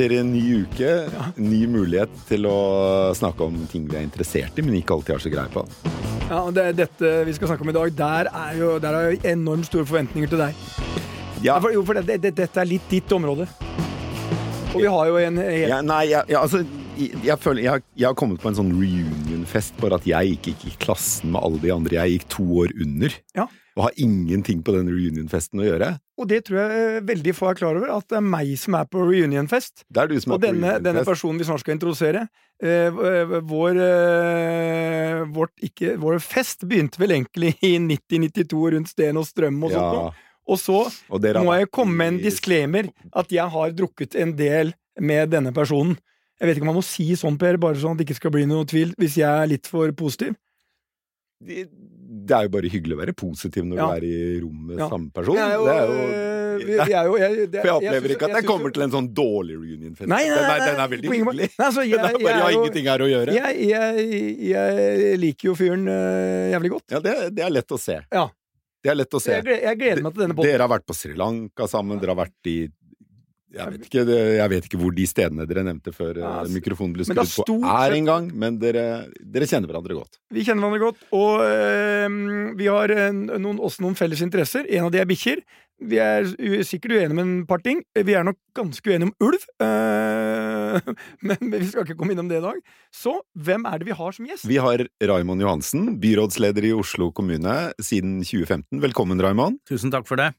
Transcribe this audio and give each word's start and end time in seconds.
etter 0.00 0.16
en 0.16 0.30
ny 0.32 0.62
uke, 0.64 0.90
ny 1.36 1.66
mulighet 1.68 2.12
til 2.28 2.46
å 2.48 3.12
snakke 3.16 3.44
om 3.44 3.58
ting 3.68 3.84
vi 3.90 3.98
er 3.98 4.06
interessert 4.06 4.56
i, 4.56 4.64
men 4.64 4.78
ikke 4.78 4.96
alltid 4.96 5.12
har 5.12 5.24
så 5.24 5.32
greie 5.32 5.52
på. 5.52 5.64
Ja, 6.30 6.38
og 6.46 6.54
det 6.56 6.64
er 6.70 6.78
dette 6.78 7.10
vi 7.26 7.34
skal 7.36 7.50
snakke 7.50 7.66
om 7.66 7.72
i 7.72 7.76
dag. 7.76 7.92
Der 7.98 8.30
er 8.30 8.56
jo, 8.56 8.70
der 8.80 8.96
er 8.96 9.10
jo 9.10 9.20
enormt 9.28 9.68
store 9.68 9.84
forventninger 9.84 10.30
til 10.32 10.40
deg. 10.40 10.64
Ja, 11.40 11.54
Ja, 11.54 11.58
for, 11.60 11.72
jo, 11.72 11.82
for 11.88 11.96
det, 11.96 12.18
det, 12.20 12.34
dette 12.36 12.60
er 12.60 12.68
litt 12.68 12.88
ditt 12.92 13.12
område. 13.16 13.46
Og 14.70 14.78
vi 14.78 14.88
har 14.88 15.08
jo 15.08 15.20
en 15.20 15.40
helt 15.40 15.72
ja, 15.72 15.80
nei, 15.82 16.02
ja, 16.12 16.22
altså 16.38 16.60
jeg, 17.00 17.36
føler 17.40 17.64
jeg 17.64 17.72
har, 17.72 17.80
jeg 17.96 18.06
har 18.06 18.16
kommet 18.18 18.42
på 18.42 18.50
en 18.50 18.58
sånn 18.58 18.72
reunion-fest, 18.76 19.76
bare 19.80 19.98
at 19.98 20.06
jeg 20.08 20.34
gikk 20.34 20.50
ikke 20.52 20.68
i 20.68 20.76
klassen 20.84 21.32
med 21.34 21.40
alle 21.44 21.60
de 21.62 21.72
andre. 21.74 21.96
Jeg 21.96 22.18
gikk 22.18 22.28
to 22.36 22.46
år 22.62 22.76
under. 22.76 23.16
Ja. 23.36 23.48
Og 23.76 23.84
har 23.86 23.98
ingenting 24.02 24.62
på 24.66 24.74
den 24.74 24.88
reunion-festen 24.90 25.62
å 25.62 25.66
gjøre. 25.66 25.92
Og 26.20 26.28
det 26.28 26.42
tror 26.46 26.58
jeg 26.60 26.86
eh, 26.98 27.02
veldig 27.06 27.34
få 27.36 27.50
er 27.50 27.58
klar 27.60 27.78
over, 27.78 27.92
at 27.94 28.08
det 28.10 28.18
er 28.18 28.24
meg 28.26 28.50
som 28.60 28.76
er 28.76 28.88
på 28.90 29.04
reunionfest. 29.06 29.84
Det 29.88 30.02
er 30.02 30.10
du 30.10 30.16
som 30.20 30.34
Og 30.34 30.38
er 30.38 30.42
på 30.42 30.46
denne, 30.48 30.72
denne 30.84 31.04
personen 31.06 31.40
vi 31.40 31.46
snart 31.48 31.62
skal 31.62 31.76
introdusere, 31.76 32.24
eh, 32.60 32.98
vår, 33.52 33.80
eh, 33.84 35.22
vårt, 35.36 35.54
ikke, 35.70 35.94
vår 36.02 36.18
fest 36.24 36.66
begynte 36.68 37.00
vel 37.00 37.14
egentlig 37.20 37.54
i 37.66 37.76
90-92 37.86 38.74
rundt 38.76 38.92
Sten 38.92 39.22
og 39.22 39.28
Strøm 39.28 39.62
og 39.62 39.74
sånt. 39.76 40.02
Ja. 40.02 40.28
Og 40.50 40.58
så 40.58 40.80
og 41.12 41.26
må 41.44 41.54
jeg 41.54 41.70
komme 41.70 41.94
med 41.94 42.14
en 42.14 42.22
disclaimer 42.24 42.88
at 43.14 43.30
jeg 43.30 43.46
har 43.54 43.74
drukket 43.76 44.16
en 44.18 44.32
del 44.34 44.72
med 44.98 45.30
denne 45.30 45.52
personen. 45.54 45.94
Jeg 46.40 46.48
vet 46.48 46.56
ikke 46.56 46.64
om 46.66 46.72
man 46.72 46.80
må 46.80 46.84
si 46.86 47.06
sånn, 47.20 47.36
Per, 47.38 47.58
bare 47.60 47.78
sånn 47.78 47.94
at 47.94 48.00
det 48.00 48.08
ikke 48.08 48.18
skal 48.18 48.32
bli 48.34 48.46
noe 48.48 48.66
tvil, 48.68 48.94
hvis 48.98 49.18
jeg 49.20 49.28
er 49.28 49.50
litt 49.50 49.68
for 49.70 49.92
positiv. 49.94 50.34
Det 51.40 51.68
det 52.10 52.34
er 52.36 52.46
jo 52.48 52.50
bare 52.56 52.70
hyggelig 52.72 52.96
å 52.96 53.00
være 53.00 53.12
positiv 53.14 53.62
når 53.70 53.76
Ja. 53.78 53.86
du 53.86 53.92
er 53.94 54.04
i 54.08 54.40
rom 54.42 54.66
med 54.66 54.78
Ja. 54.82 54.88
samme 54.90 55.12
person. 55.14 55.36
Jeg 55.38 55.52
jo, 55.54 55.64
det 55.68 55.74
er 55.76 55.86
jo 55.86 55.98
øh, 56.00 56.56
vi, 56.60 56.64
vi 56.74 56.94
er 56.98 57.04
jo 57.06 57.14
jeg, 57.20 57.36
det, 57.52 57.60
For 57.62 57.68
jeg 57.70 57.76
opplever 57.76 58.00
synes- 58.00 58.16
ikke 58.16 58.24
at 58.26 58.30
jeg 58.34 58.42
jeg 58.42 58.48
kommer 58.50 58.72
til 58.74 58.82
en 58.82 58.90
sånn 58.96 59.08
dårlig 59.14 59.54
reunion-fest. 59.60 60.08
Nei, 60.10 60.24
nei, 60.28 60.40
nei, 60.50 60.58
den 60.66 60.80
er 60.84 60.88
veldig 60.94 61.12
hyggelig. 61.14 61.46
Nei, 61.54 61.66
altså, 61.68 61.84
jeg, 61.86 61.96
Den 61.96 62.04
er 62.04 62.12
bare, 62.12 62.20
jeg 62.20 62.34
jeg 62.34 62.42
har 62.42 62.56
ingenting 62.58 62.90
her 62.90 62.98
å 62.98 63.08
gjøre. 63.12 63.36
Jeg, 63.38 63.68
jeg, 63.70 64.50
jeg 64.50 65.18
liker 65.22 65.48
jo 65.50 65.54
fyren 65.60 65.86
øh, 65.88 66.50
jævlig 66.56 66.70
godt. 66.74 66.86
Ja, 66.96 67.00
det, 67.06 67.14
det 67.38 67.44
er 67.46 67.54
lett 67.54 67.70
å 67.72 67.78
se. 67.80 68.00
Ja. 68.10 68.26
Det 68.82 68.90
er 68.90 68.96
lett 68.96 69.12
å 69.14 69.20
se. 69.20 69.38
Jeg, 69.38 69.60
jeg 69.62 69.78
gleder 69.78 70.02
meg 70.02 70.14
til 70.16 70.22
denne 70.24 70.34
podden. 70.36 70.50
Dere 70.50 70.64
har 70.66 70.72
vært 70.72 70.86
på 70.88 70.94
Sri 70.96 71.14
Lanka 71.14 71.66
sammen, 71.68 72.00
dere 72.00 72.14
har 72.16 72.20
vært 72.26 72.48
i 72.48 72.58
jeg 73.50 73.72
vet, 73.74 73.86
ikke, 73.88 74.02
jeg 74.06 74.50
vet 74.52 74.66
ikke 74.68 74.78
hvor 74.78 74.92
de 74.94 75.06
stedene 75.10 75.46
dere 75.50 75.64
nevnte 75.66 75.92
før 75.94 76.20
Ja, 76.20 76.22
eh, 76.22 76.36
altså, 76.44 76.54
mikrofonen 76.54 76.92
ble 76.94 77.06
men 77.08 77.18
skrudd 77.26 77.50
er 77.50 77.64
på, 77.64 77.72
er 77.74 77.94
engang. 77.96 78.28
Men 78.42 78.58
dere, 78.62 78.84
dere 79.18 79.48
kjenner 79.50 79.70
hverandre 79.70 79.96
godt. 79.98 80.20
Vi 80.30 80.44
kjenner 80.46 80.62
hverandre 80.62 80.84
godt, 80.84 81.00
og 81.16 81.42
øh, 81.46 82.52
vi 82.60 82.68
har 82.70 82.94
øh, 82.94 83.08
noen, 83.32 83.58
også 83.58 83.82
noen 83.82 83.98
felles 83.98 84.22
interesser. 84.22 84.68
En 84.70 84.86
av 84.86 84.94
de 84.94 85.02
er 85.02 85.08
bikkjer. 85.10 85.42
Vi 85.80 85.96
er 85.96 86.26
sikkert 86.68 86.92
uenige 86.92 87.14
om 87.14 87.22
en 87.22 87.32
par 87.48 87.62
ting. 87.64 87.80
Vi 87.96 88.14
er 88.14 88.26
nok 88.26 88.36
ganske 88.54 88.84
uenige 88.84 89.08
om 89.08 89.14
ulv, 89.24 89.46
øh, 89.66 90.92
men 91.24 91.54
vi 91.56 91.64
skal 91.70 91.88
ikke 91.88 91.96
komme 91.98 92.14
innom 92.14 92.28
det 92.30 92.38
i 92.42 92.44
dag. 92.44 92.60
Så 92.94 93.16
hvem 93.34 93.64
er 93.66 93.80
det 93.80 93.88
vi 93.88 93.96
har 93.96 94.14
som 94.14 94.28
gjest? 94.28 94.46
Vi 94.46 94.60
har 94.62 94.84
Raimond 95.10 95.42
Johansen, 95.42 95.96
byrådsleder 96.02 96.68
i 96.68 96.74
Oslo 96.76 97.10
kommune 97.16 97.56
siden 97.82 98.20
2015. 98.22 98.78
Velkommen, 98.84 99.24
Raimond. 99.24 99.58
Tusen 99.66 99.90
takk 99.90 100.06
for 100.06 100.20
det. 100.20 100.30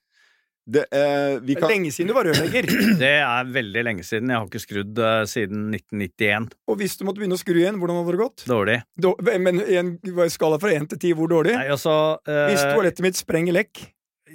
Det, 0.69 0.83
eh, 0.93 1.39
vi 1.41 1.55
kan, 1.57 1.65
er 1.65 1.73
lenge 1.73 1.89
siden 1.91 2.11
du 2.11 2.13
var 2.13 2.27
rørlegger. 2.29 2.67
Det 3.01 3.13
er 3.17 3.47
veldig 3.49 3.81
lenge 3.87 4.03
siden. 4.05 4.29
Jeg 4.29 4.37
har 4.37 4.45
ikke 4.45 4.61
skrudd 4.61 4.99
uh, 5.01 5.23
siden 5.27 5.71
1991. 5.73 6.51
Og 6.69 6.77
hvis 6.79 6.93
du 6.99 7.05
måtte 7.07 7.17
begynne 7.23 7.37
å 7.39 7.41
skru 7.41 7.57
igjen, 7.57 7.79
hvordan 7.81 7.97
hadde 8.01 8.13
det 8.13 8.21
gått? 8.21 8.43
Dårlig. 8.51 8.77
Dårlig 9.01 9.39
men 9.41 9.63
i 9.65 9.79
en 9.81 9.95
skala 10.29 10.59
fra 10.61 10.75
én 10.77 10.85
til 10.91 11.01
ti, 11.01 11.15
hvor 11.17 11.31
dårlig? 11.31 11.55
Nei, 11.57 11.65
altså 11.73 11.95
eh, 12.29 12.51
Hvis 12.53 12.61
toalettet 12.69 13.03
mitt 13.07 13.17
sprenger 13.19 13.57
lekk 13.57 13.81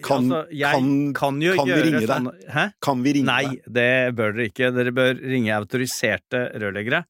Kan- 0.04 0.26
altså, 0.26 0.42
jeg 0.52 0.74
kan- 0.76 1.14
kan, 1.16 1.38
jo 1.40 1.54
kan 1.56 1.70
vi 1.70 1.78
ringe 1.86 2.02
deg? 2.02 2.10
sånne 2.10 2.52
Hæ? 2.52 2.64
kan 2.84 3.02
vi 3.06 3.12
ringe 3.16 3.30
Nei, 3.30 3.44
deg? 3.46 3.70
det 3.78 3.88
bør 4.18 4.34
dere 4.36 4.48
ikke. 4.50 4.68
Dere 4.76 4.92
bør 4.98 5.14
ringe 5.22 5.54
autoriserte 5.56 6.42
rørleggere. 6.60 7.04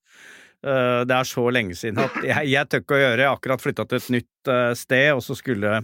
Uh, 0.62 1.02
Det 1.08 1.16
er 1.16 1.26
så 1.26 1.48
lenge 1.50 1.74
siden 1.74 1.98
at 2.04 2.14
jeg, 2.22 2.52
jeg 2.52 2.68
tør 2.70 2.84
ikke 2.84 2.94
å 2.94 3.00
gjøre. 3.02 3.18
Jeg 3.24 3.28
har 3.32 3.41
akkurat 3.41 3.64
flytta 3.64 3.88
til 3.91 3.98
et 3.98 4.08
nytt 4.20 4.50
uh, 4.52 4.70
sted, 4.78 5.08
og 5.16 5.24
så 5.26 5.34
skulle 5.41 5.80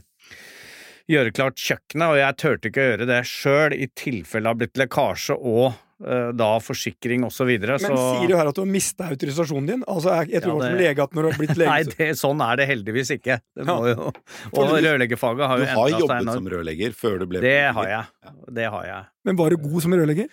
gjøre 1.10 1.32
klart 1.34 1.56
kjøkkenet, 1.58 2.10
og 2.12 2.18
jeg 2.20 2.36
turte 2.42 2.70
ikke 2.70 2.82
å 2.82 2.90
gjøre 2.90 3.08
det 3.10 3.22
sjøl 3.28 3.74
i 3.74 3.88
tilfelle 3.98 4.44
det 4.46 4.52
har 4.52 4.60
blitt 4.60 4.80
lekkasje 4.82 5.36
og 5.38 5.72
eh, 6.06 6.30
da 6.38 6.50
forsikring 6.62 7.26
og 7.26 7.32
så 7.34 7.46
videre. 7.48 7.78
Men 7.82 7.96
så... 7.96 8.04
sier 8.18 8.30
du 8.30 8.36
her 8.38 8.50
at 8.52 8.58
du 8.58 8.62
har 8.62 8.70
mista 8.70 9.08
autorisasjonen 9.10 9.68
din? 9.72 9.82
Altså, 9.90 10.14
jeg, 10.20 10.32
jeg 10.36 10.44
tror 10.46 10.54
Ja, 10.54 10.62
det... 10.62 10.70
som 10.70 10.80
lege 10.84 11.06
at 11.08 11.18
når 11.18 11.22
du 11.26 11.30
har 11.32 11.42
blitt 11.42 11.58
lege 11.62 11.72
Nei, 11.72 11.82
det, 11.96 12.08
sånn 12.20 12.46
er 12.46 12.62
det 12.62 12.68
heldigvis 12.70 13.12
ikke. 13.18 13.40
Det 13.58 13.68
må 13.68 13.78
Ja. 13.88 13.96
jo, 13.96 14.14
og 14.56 14.72
rørleggerfaget 14.78 15.52
har 15.52 15.60
Du 15.60 15.66
jo 15.66 15.68
har 15.68 15.76
Du 15.76 15.82
har 15.82 16.00
jobbet 16.06 16.16
enormt. 16.22 16.38
som 16.40 16.50
rørlegger 16.56 16.96
før 17.02 17.20
du 17.22 17.28
ble 17.34 17.44
Det 17.44 17.58
har 17.80 17.92
jeg. 17.96 18.34
Det 18.62 18.70
har 18.76 18.88
jeg. 18.92 19.04
Men 19.26 19.38
var 19.42 19.54
du 19.54 19.62
god 19.62 19.86
som 19.86 19.94
rørlegger? 19.98 20.32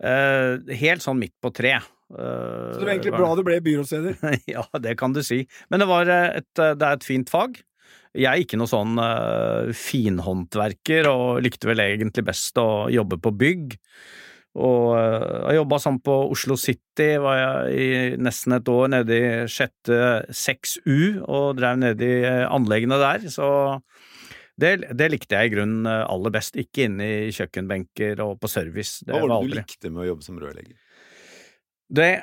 Uh, 0.00 0.56
helt 0.80 1.04
sånn 1.04 1.18
midt 1.20 1.34
på 1.44 1.50
tre. 1.52 1.74
Uh, 2.10 2.72
Så 2.72 2.80
det 2.80 2.86
var 2.86 2.92
egentlig 2.94 3.12
bra 3.14 3.34
du 3.36 3.42
ble 3.46 3.58
byrådsleder. 3.62 4.16
ja, 4.54 4.64
det 4.80 4.94
kan 4.98 5.12
du 5.14 5.20
si. 5.26 5.42
Men 5.70 5.84
det, 5.84 5.88
var 5.90 6.08
eh, 6.10 6.38
et, 6.40 6.48
eh, 6.58 6.72
det 6.74 6.86
er 6.88 6.96
et 6.96 7.06
fint 7.06 7.30
fag. 7.30 7.60
Jeg 8.18 8.26
er 8.26 8.42
ikke 8.42 8.58
noe 8.58 8.70
sånn 8.70 8.98
uh, 8.98 9.70
finhåndverker, 9.76 11.06
og 11.10 11.44
likte 11.44 11.68
vel 11.70 11.82
egentlig 11.84 12.24
best 12.26 12.58
å 12.58 12.88
jobbe 12.90 13.20
på 13.22 13.32
bygg. 13.38 13.76
Og 14.58 14.96
uh, 14.96 15.46
jeg 15.46 15.60
jobba 15.60 15.78
sånn 15.78 16.00
på 16.02 16.16
Oslo 16.32 16.56
City, 16.58 17.12
var 17.22 17.38
jeg 17.38 17.70
i 17.78 18.18
nesten 18.18 18.56
et 18.58 18.72
år 18.72 18.90
nede 18.96 19.14
i 19.20 19.30
sjette 19.50 20.00
6U, 20.34 21.22
og 21.22 21.60
drev 21.60 21.78
nede 21.84 22.08
i 22.08 22.20
eh, 22.26 22.46
anleggene 22.50 22.98
der, 22.98 23.30
så 23.30 23.48
det, 24.60 24.74
det 24.98 25.12
likte 25.12 25.38
jeg 25.38 25.48
i 25.48 25.54
grunnen 25.54 25.86
aller 25.88 26.34
best. 26.34 26.58
Ikke 26.60 26.88
inne 26.90 27.06
i 27.06 27.32
kjøkkenbenker 27.32 28.20
og 28.26 28.34
på 28.42 28.50
service. 28.50 29.06
Det 29.06 29.14
Hva 29.14 29.22
var 29.22 29.38
det 29.38 29.54
du 29.54 29.60
likte 29.62 29.94
med 29.94 30.02
å 30.02 30.10
jobbe 30.10 30.26
som 30.26 30.42
rørlegger? 30.42 30.76
Det, 31.90 32.22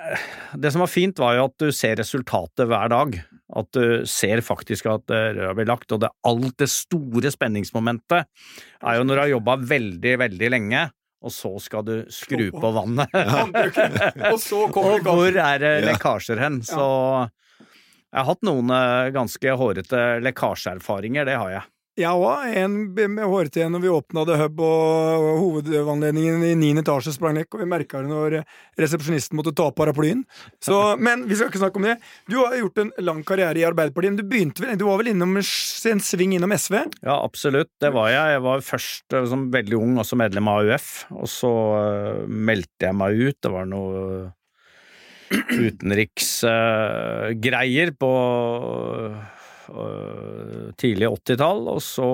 det 0.55 0.71
som 0.71 0.83
var 0.83 0.87
fint, 0.87 1.19
var 1.19 1.35
jo 1.35 1.47
at 1.49 1.55
du 1.59 1.71
ser 1.75 1.97
resultatet 1.99 2.69
hver 2.69 2.91
dag. 2.93 3.17
At 3.57 3.67
du 3.75 4.05
ser 4.07 4.39
faktisk 4.43 4.87
at 4.91 5.11
eh, 5.11 5.31
røra 5.35 5.55
blir 5.57 5.67
lagt, 5.67 5.91
og 5.91 6.03
det, 6.03 6.11
alt 6.27 6.55
det 6.59 6.69
store 6.71 7.31
spenningsmomentet 7.33 8.27
er 8.27 8.97
jo 8.99 9.07
når 9.07 9.13
du 9.13 9.21
har 9.23 9.33
jobba 9.35 9.57
veldig, 9.67 10.13
veldig 10.23 10.51
lenge, 10.55 10.85
og 11.23 11.33
så 11.33 11.51
skal 11.59 11.83
du 11.87 11.95
skru 12.13 12.47
på 12.53 12.71
vannet. 12.75 13.11
Og 14.31 14.37
så 14.39 14.67
kommer 14.71 14.99
og 14.99 15.07
hvor 15.07 15.39
er 15.41 15.63
det 15.63 15.71
lekkasjer 15.87 16.39
hen? 16.39 16.59
Så 16.63 16.83
jeg 18.07 18.19
har 18.21 18.27
hatt 18.29 18.45
noen 18.47 18.71
eh, 18.71 19.09
ganske 19.15 19.55
hårete 19.59 20.03
lekkasjeerfaringer, 20.23 21.27
det 21.27 21.39
har 21.41 21.55
jeg. 21.55 21.65
Jeg 21.97 22.13
òg. 22.13 22.51
En 22.61 22.73
med 22.93 23.25
hårete 23.25 23.65
når 23.73 23.81
vi 23.81 23.89
åpna 23.89 24.21
The 24.27 24.35
Hub 24.43 24.59
og 24.61 25.23
hovedanledningen 25.41 26.43
i 26.45 26.51
niende 26.59 26.83
etasje 26.83 27.15
sprang 27.15 27.33
lekk, 27.39 27.49
og 27.55 27.63
vi 27.63 27.69
merka 27.71 28.03
det 28.03 28.11
når 28.11 28.35
resepsjonisten 28.77 29.37
måtte 29.39 29.55
ta 29.57 29.63
opp 29.71 29.77
paraplyen. 29.79 30.21
Så, 30.63 30.75
men 31.05 31.25
vi 31.29 31.35
skal 31.37 31.49
ikke 31.49 31.63
snakke 31.63 31.79
om 31.81 31.87
det. 31.89 31.95
Du 32.29 32.35
har 32.37 32.53
gjort 32.59 32.77
en 32.83 32.91
lang 33.01 33.21
karriere 33.25 33.59
i 33.63 33.65
Arbeiderpartiet, 33.65 34.13
men 34.13 34.21
du 34.21 34.29
begynte 34.29 34.61
vel 34.61 34.77
Du 34.77 34.85
var 34.85 34.97
vel 35.01 35.09
innom 35.15 35.33
en 35.41 36.01
sving 36.05 36.31
innom 36.37 36.53
SV? 36.53 36.75
Ja, 37.01 37.17
absolutt. 37.17 37.71
Det 37.81 37.89
var 37.95 38.07
jeg. 38.13 38.25
Jeg 38.35 38.41
var 38.45 38.67
først 38.67 39.07
eh, 39.17 39.29
som 39.33 39.49
veldig 39.53 39.77
ung 39.81 39.93
også 40.03 40.15
medlem 40.21 40.45
av 40.51 40.55
AUF, 40.61 40.87
og 41.17 41.27
så 41.31 41.53
eh, 41.81 42.21
meldte 42.29 42.85
jeg 42.91 42.95
meg 42.99 43.11
ut. 43.17 43.37
Det 43.41 43.51
var 43.53 43.65
noe 43.69 43.93
utenriksgreier 45.33 47.91
på 47.99 48.11
eh, 49.09 49.36
tidlig 50.79 51.09
80-tall, 51.09 51.65
og 51.71 51.81
så 51.83 52.07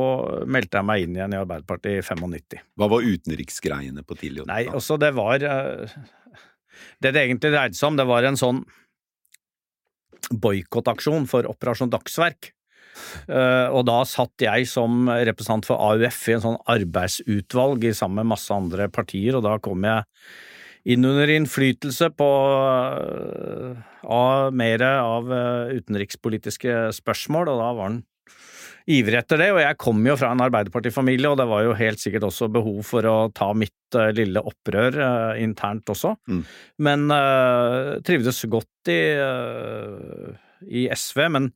meldte 0.50 0.80
jeg 0.80 0.88
meg 0.90 1.04
inn 1.06 1.18
igjen 1.18 1.36
i 1.36 1.40
Arbeiderpartiet 1.40 2.02
i 2.02 2.06
95. 2.06 2.64
Hva 2.80 2.90
var 2.92 3.06
utenriksgreiene 3.06 4.06
på 4.06 4.18
tidlig 4.20 4.44
80-tall? 4.44 4.54
Nei, 4.54 4.64
også 4.74 4.98
det 5.02 5.12
var 5.18 5.46
eh, 5.50 5.98
Det 7.04 7.14
det 7.14 7.26
egentlig 7.28 7.54
dreide 7.54 7.78
seg 7.78 7.92
om, 7.92 8.00
det 8.00 8.08
var 8.10 8.28
en 8.28 8.40
sånn 8.40 8.64
boikottaksjon 10.34 11.28
for 11.30 11.48
Operasjon 11.50 11.92
Dagsverk. 11.94 12.54
Eh, 13.28 13.68
og 13.74 13.84
da 13.90 14.00
satt 14.08 14.46
jeg 14.46 14.68
som 14.70 15.10
representant 15.10 15.68
for 15.68 15.82
AUF 15.92 16.20
i 16.30 16.38
en 16.38 16.46
sånn 16.48 16.60
arbeidsutvalg 16.74 17.90
sammen 17.98 18.22
med 18.22 18.34
masse 18.36 18.54
andre 18.54 18.90
partier, 18.94 19.38
og 19.38 19.46
da 19.46 19.58
kom 19.64 19.86
jeg 19.88 20.08
inn 20.84 21.06
under 21.08 21.30
innflytelse 21.32 22.10
på 22.18 22.30
eh, 23.00 23.84
av 24.04 24.56
mer 24.56 24.84
av 24.84 25.32
eh, 25.32 25.78
utenrikspolitiske 25.80 26.90
spørsmål, 26.98 27.54
og 27.54 27.62
da 27.62 27.70
var 27.78 27.90
han 27.90 28.02
ivrig 28.92 29.16
etter 29.16 29.40
det, 29.40 29.50
og 29.56 29.62
jeg 29.64 29.80
kom 29.80 30.02
jo 30.04 30.16
fra 30.20 30.34
en 30.34 30.44
Arbeiderpartifamilie, 30.44 31.30
og 31.30 31.40
det 31.40 31.48
var 31.48 31.64
jo 31.64 31.76
helt 31.80 32.02
sikkert 32.04 32.28
også 32.28 32.50
behov 32.52 32.82
for 32.88 33.08
å 33.08 33.18
ta 33.36 33.52
mitt 33.56 33.96
eh, 33.96 34.12
lille 34.16 34.44
opprør 34.44 35.00
uh, 35.00 35.42
internt 35.42 35.90
også, 35.94 36.16
Mm. 36.28 36.44
men 36.84 37.08
uh, 37.12 38.00
trivdes 38.06 38.44
godt 38.52 38.92
i, 38.92 39.02
uh, 39.18 40.36
i 40.68 40.88
SV, 40.92 41.26
men 41.32 41.52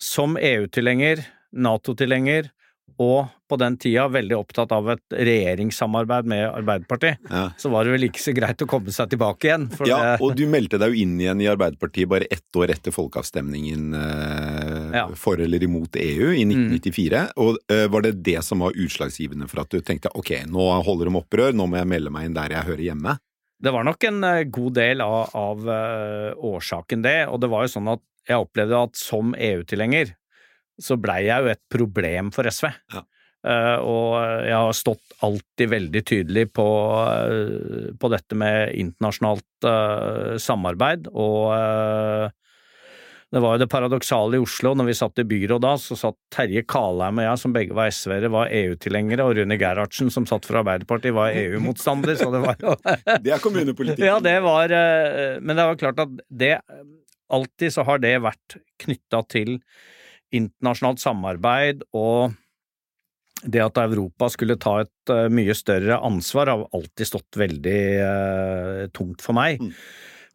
som 0.00 0.36
EU-tilhenger, 0.40 1.24
Nato-tilhenger, 1.56 2.50
og 2.96 3.26
på 3.50 3.56
den 3.60 3.74
tida 3.76 4.06
veldig 4.08 4.36
opptatt 4.38 4.70
av 4.72 4.86
et 4.94 5.14
regjeringssamarbeid 5.14 6.28
med 6.30 6.46
Arbeiderpartiet, 6.48 7.18
Ja. 7.30 7.50
så 7.60 7.68
var 7.70 7.84
det 7.84 7.92
vel 7.92 8.06
ikke 8.08 8.22
så 8.22 8.32
greit 8.34 8.62
å 8.64 8.66
komme 8.66 8.90
seg 8.94 9.10
tilbake 9.12 9.44
igjen. 9.50 9.66
Ja, 9.86 9.98
det, 10.16 10.22
og 10.24 10.34
du 10.38 10.46
meldte 10.48 10.78
deg 10.80 10.94
jo 10.94 11.02
inn 11.04 11.20
igjen 11.20 11.42
i 11.44 11.48
Arbeiderpartiet 11.52 12.08
bare 12.08 12.24
ett 12.30 12.56
år 12.56 12.70
etter 12.72 12.94
folkeavstemningen 12.96 13.94
eh, 13.94 14.96
Ja. 14.96 15.04
for 15.14 15.36
eller 15.40 15.62
imot 15.62 15.96
EU 16.00 16.32
i 16.32 16.44
1994. 16.46 17.32
Og 17.36 17.58
eh, 17.68 17.86
var 17.92 18.02
det 18.02 18.22
det 18.22 18.42
som 18.42 18.60
var 18.64 18.72
utslagsgivende 18.72 19.48
for 19.50 19.60
at 19.60 19.70
du 19.70 19.80
tenkte 19.84 20.08
ok, 20.16 20.32
nå 20.48 20.82
holder 20.82 21.10
de 21.10 21.16
opprør, 21.20 21.52
nå 21.52 21.66
må 21.68 21.76
jeg 21.76 21.86
melde 21.92 22.10
meg 22.10 22.26
inn 22.30 22.34
der 22.38 22.48
jeg 22.56 22.64
hører 22.70 22.84
hjemme? 22.90 23.18
Det 23.62 23.72
var 23.72 23.84
nok 23.84 24.04
en 24.04 24.24
eh, 24.24 24.44
god 24.44 24.72
del 24.74 25.00
av, 25.04 25.30
av 25.36 25.68
eh, 25.68 26.32
årsaken, 26.36 27.02
det. 27.04 27.18
Og 27.28 27.40
det 27.44 27.48
var 27.52 27.64
jo 27.66 27.74
sånn 27.76 27.92
at 27.92 28.00
jeg 28.26 28.40
opplevde 28.42 28.82
at 28.88 28.96
som 28.98 29.34
EU-tilhenger 29.38 30.16
så 30.82 30.98
blei 31.00 31.24
jeg 31.26 31.44
jo 31.44 31.52
et 31.52 31.62
problem 31.72 32.32
for 32.34 32.48
SV. 32.50 32.68
Ja. 32.94 33.04
Uh, 33.46 33.76
og 33.86 34.14
jeg 34.42 34.56
har 34.56 34.72
stått 34.74 35.20
alltid 35.22 35.70
veldig 35.70 36.00
tydelig 36.08 36.48
på, 36.56 36.64
uh, 36.66 37.92
på 37.94 38.10
dette 38.10 38.38
med 38.38 38.72
internasjonalt 38.74 39.68
uh, 39.68 40.34
samarbeid, 40.42 41.06
og 41.14 42.32
det 43.30 43.42
var 43.42 43.54
jo 43.54 43.60
det 43.62 43.68
paradoksale 43.70 44.38
i 44.38 44.42
Oslo, 44.42 44.72
når 44.78 44.88
vi 44.88 44.98
satt 44.98 45.22
i 45.22 45.26
byråd 45.28 45.62
da, 45.62 45.72
så 45.78 45.98
satt 45.98 46.18
Terje 46.32 46.64
Kalheim 46.66 47.20
og 47.20 47.26
jeg, 47.26 47.42
som 47.42 47.54
begge 47.54 47.76
var 47.76 47.92
SV-ere, 47.92 48.32
var 48.34 48.50
EU-tilhengere, 48.54 49.26
og 49.26 49.38
Rune 49.38 49.58
Gerhardsen, 49.60 50.10
som 50.14 50.26
satt 50.26 50.46
for 50.48 50.62
Arbeiderpartiet, 50.62 51.14
var 51.14 51.34
EU-motstander, 51.36 52.18
så 52.18 52.32
det 52.34 52.42
var 52.42 52.62
jo 52.62 52.74
Det 53.26 53.34
er 53.36 53.42
kommunepolitikk. 53.42 54.06
Ja, 54.08 54.18
det 54.22 54.38
var 54.46 54.74
Men 55.42 55.54
det 55.54 55.66
var 55.70 55.82
klart 55.82 56.02
at 56.02 56.22
det 56.30 56.56
Alltid 57.26 57.72
så 57.74 57.82
har 57.82 57.98
det 57.98 58.12
vært 58.22 58.54
knytta 58.78 59.24
til 59.26 59.56
internasjonalt 60.34 61.02
samarbeid 61.02 61.84
og 61.94 62.34
det 63.44 63.60
at 63.62 63.78
Europa 63.78 64.30
skulle 64.32 64.56
ta 64.58 64.80
et 64.82 65.12
eh, 65.12 65.28
mye 65.30 65.54
større 65.54 66.00
ansvar, 66.02 66.48
har 66.50 66.66
alltid 66.74 67.08
stått 67.10 67.38
veldig 67.38 67.80
eh, 68.00 68.84
tungt 68.96 69.22
for 69.22 69.36
meg. 69.36 69.60
Mm. 69.60 69.72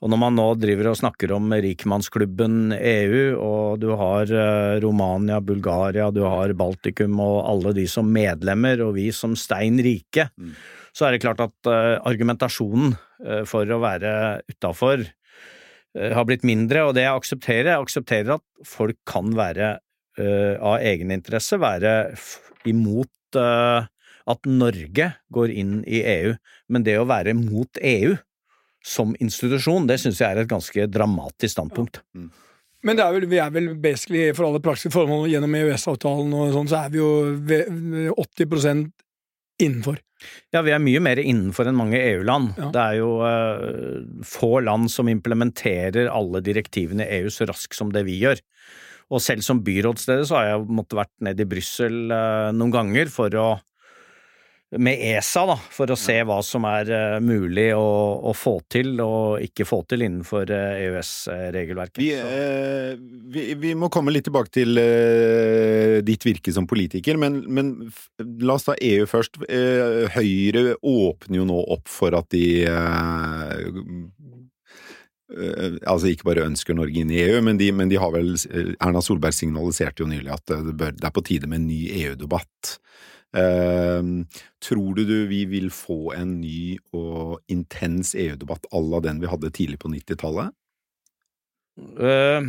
Og 0.02 0.10
når 0.10 0.18
man 0.18 0.38
nå 0.38 0.46
driver 0.58 0.92
og 0.92 0.98
snakker 0.98 1.34
om 1.36 1.52
rikmannsklubben 1.62 2.74
EU, 2.78 3.24
og 3.38 3.82
du 3.82 3.92
har 4.00 4.32
eh, 4.34 4.80
Romania, 4.82 5.42
Bulgaria, 5.46 6.10
du 6.14 6.24
har 6.26 6.54
Baltikum 6.58 7.20
og 7.22 7.42
alle 7.50 7.74
de 7.78 7.88
som 7.90 8.10
medlemmer, 8.10 8.82
og 8.86 8.96
vi 8.98 9.10
som 9.16 9.36
stein 9.38 9.82
rike, 9.82 10.30
Mm. 10.38 10.54
så 10.94 11.08
er 11.08 11.16
det 11.16 11.22
klart 11.24 11.42
at 11.44 11.70
eh, 11.70 11.98
argumentasjonen 12.06 12.96
eh, 13.26 13.44
for 13.50 13.66
å 13.66 13.82
være 13.82 14.14
utafor 14.50 15.06
har 15.96 16.28
blitt 16.28 16.46
mindre, 16.48 16.86
og 16.88 16.96
det 16.96 17.04
jeg 17.06 17.20
aksepterer, 17.20 17.74
jeg 17.74 17.86
aksepterer 17.86 18.36
at 18.38 18.68
folk 18.68 18.98
kan 19.10 19.34
være 19.36 19.74
uh, 20.20 20.56
av 20.56 20.78
egeninteresse 20.80 21.60
være 21.62 21.96
f 22.16 22.38
imot 22.70 23.40
uh, 23.40 23.88
at 24.30 24.48
Norge 24.48 25.08
går 25.34 25.54
inn 25.54 25.80
i 25.90 26.04
EU, 26.06 26.36
men 26.72 26.86
det 26.86 27.00
å 27.00 27.08
være 27.10 27.34
mot 27.38 27.82
EU 27.82 28.16
som 28.86 29.16
institusjon, 29.22 29.88
det 29.90 30.00
syns 30.02 30.22
jeg 30.22 30.34
er 30.34 30.44
et 30.44 30.50
ganske 30.50 30.88
dramatisk 30.90 31.54
standpunkt. 31.54 32.02
Men 32.82 32.98
det 32.98 33.04
er 33.06 33.14
vel, 33.14 33.28
vi 33.30 33.42
er 33.42 33.52
vel 33.54 33.68
basically 33.78 34.24
for 34.34 34.48
alle 34.48 34.62
praktiske 34.64 34.94
formål 34.94 35.28
gjennom 35.30 35.54
EØS-avtalen 35.60 36.34
og 36.34 36.56
sånn, 36.56 36.70
så 36.72 36.80
er 36.80 36.94
vi 36.94 37.02
jo 37.02 37.12
ved 37.46 37.70
80 38.16 38.88
innenfor. 39.64 40.00
Ja, 40.54 40.62
vi 40.66 40.74
er 40.76 40.84
mye 40.84 41.02
mer 41.04 41.20
innenfor 41.22 41.70
enn 41.70 41.78
mange 41.80 42.00
EU-land. 42.00 42.54
Ja. 42.60 42.70
Det 42.76 42.84
er 42.84 43.00
jo 43.00 43.12
uh, 43.24 44.22
få 44.28 44.62
land 44.66 44.92
som 44.94 45.10
implementerer 45.12 46.12
alle 46.12 46.44
direktivene 46.46 47.08
i 47.08 47.22
EU 47.22 47.34
så 47.34 47.48
raskt 47.50 47.78
som 47.78 47.94
det 47.94 48.06
vi 48.10 48.20
gjør. 48.22 48.42
Og 49.12 49.24
selv 49.24 49.44
som 49.44 49.64
byrådsleder 49.66 50.28
så 50.28 50.38
har 50.38 50.50
jeg 50.52 50.70
måttet 50.72 51.00
vært 51.02 51.16
ned 51.26 51.42
i 51.42 51.50
Brussel 51.50 52.14
uh, 52.14 52.52
noen 52.56 52.76
ganger 52.76 53.12
for 53.12 53.34
å 53.40 53.50
med 54.80 54.98
ESA, 55.02 55.44
da, 55.50 55.56
for 55.74 55.92
å 55.92 55.98
se 56.00 56.14
hva 56.24 56.38
som 56.46 56.64
er 56.70 56.90
eh, 56.96 57.18
mulig 57.24 57.68
å, 57.76 57.88
å 58.30 58.32
få 58.36 58.54
til 58.72 58.94
og 59.04 59.44
ikke 59.44 59.66
få 59.68 59.82
til 59.90 60.06
innenfor 60.06 60.48
eh, 60.56 60.86
EØS-regelverket. 60.86 62.00
Vi, 62.00 62.12
eh, 62.16 62.94
vi, 63.36 63.46
vi 63.60 63.74
må 63.76 63.90
komme 63.92 64.14
litt 64.16 64.30
tilbake 64.30 64.54
til 64.62 64.80
ditt 66.08 66.24
virke 66.24 66.54
som 66.56 66.70
politiker, 66.70 67.20
men, 67.20 67.42
men 67.52 67.74
la 68.46 68.56
oss 68.56 68.70
ta 68.70 68.78
EU 68.80 69.08
først. 69.10 69.42
Høyre 70.16 70.78
åpner 70.78 71.42
jo 71.42 71.48
nå 71.50 71.60
opp 71.76 71.92
for 71.92 72.16
at 72.16 72.32
de 72.32 72.64
Altså 75.32 76.10
ikke 76.12 76.28
bare 76.28 76.44
ønsker 76.44 76.76
Norge 76.76 77.00
inn 77.00 77.12
i 77.14 77.22
EU, 77.24 77.38
men 77.44 77.60
de, 77.60 77.70
men 77.76 77.92
de 77.92 78.00
har 78.00 78.12
vel 78.12 78.34
Erna 78.84 79.00
Solberg 79.04 79.36
signaliserte 79.36 80.04
jo 80.04 80.10
nylig 80.12 80.32
at 80.34 80.52
det, 80.52 80.76
bør, 80.76 80.92
det 80.96 81.08
er 81.08 81.14
på 81.16 81.24
tide 81.24 81.48
med 81.48 81.62
en 81.62 81.70
ny 81.70 81.80
EU-debatt. 82.02 82.74
Eh, 83.32 84.02
tror 84.60 84.96
du, 84.98 85.06
du 85.08 85.18
vi 85.30 85.46
vil 85.48 85.70
få 85.72 86.14
en 86.18 86.40
ny 86.42 86.76
og 86.92 87.40
intens 87.52 88.14
EU-debatt 88.16 88.68
à 88.72 88.82
la 88.84 89.00
den 89.06 89.22
vi 89.24 89.32
hadde 89.32 89.54
tidlig 89.56 89.80
på 89.80 89.92
90-tallet? 89.94 90.52
Uh, 91.80 92.44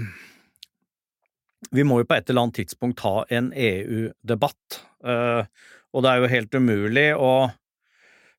vi 1.70 1.84
må 1.86 2.00
jo 2.00 2.08
på 2.08 2.16
et 2.18 2.28
eller 2.28 2.48
annet 2.48 2.58
tidspunkt 2.58 3.04
ha 3.06 3.22
en 3.30 3.52
EU-debatt, 3.54 4.80
uh, 5.06 5.46
og 5.94 6.02
det 6.02 6.10
er 6.10 6.18
jo 6.18 6.32
helt 6.32 6.58
umulig 6.58 7.08
å 7.14 7.32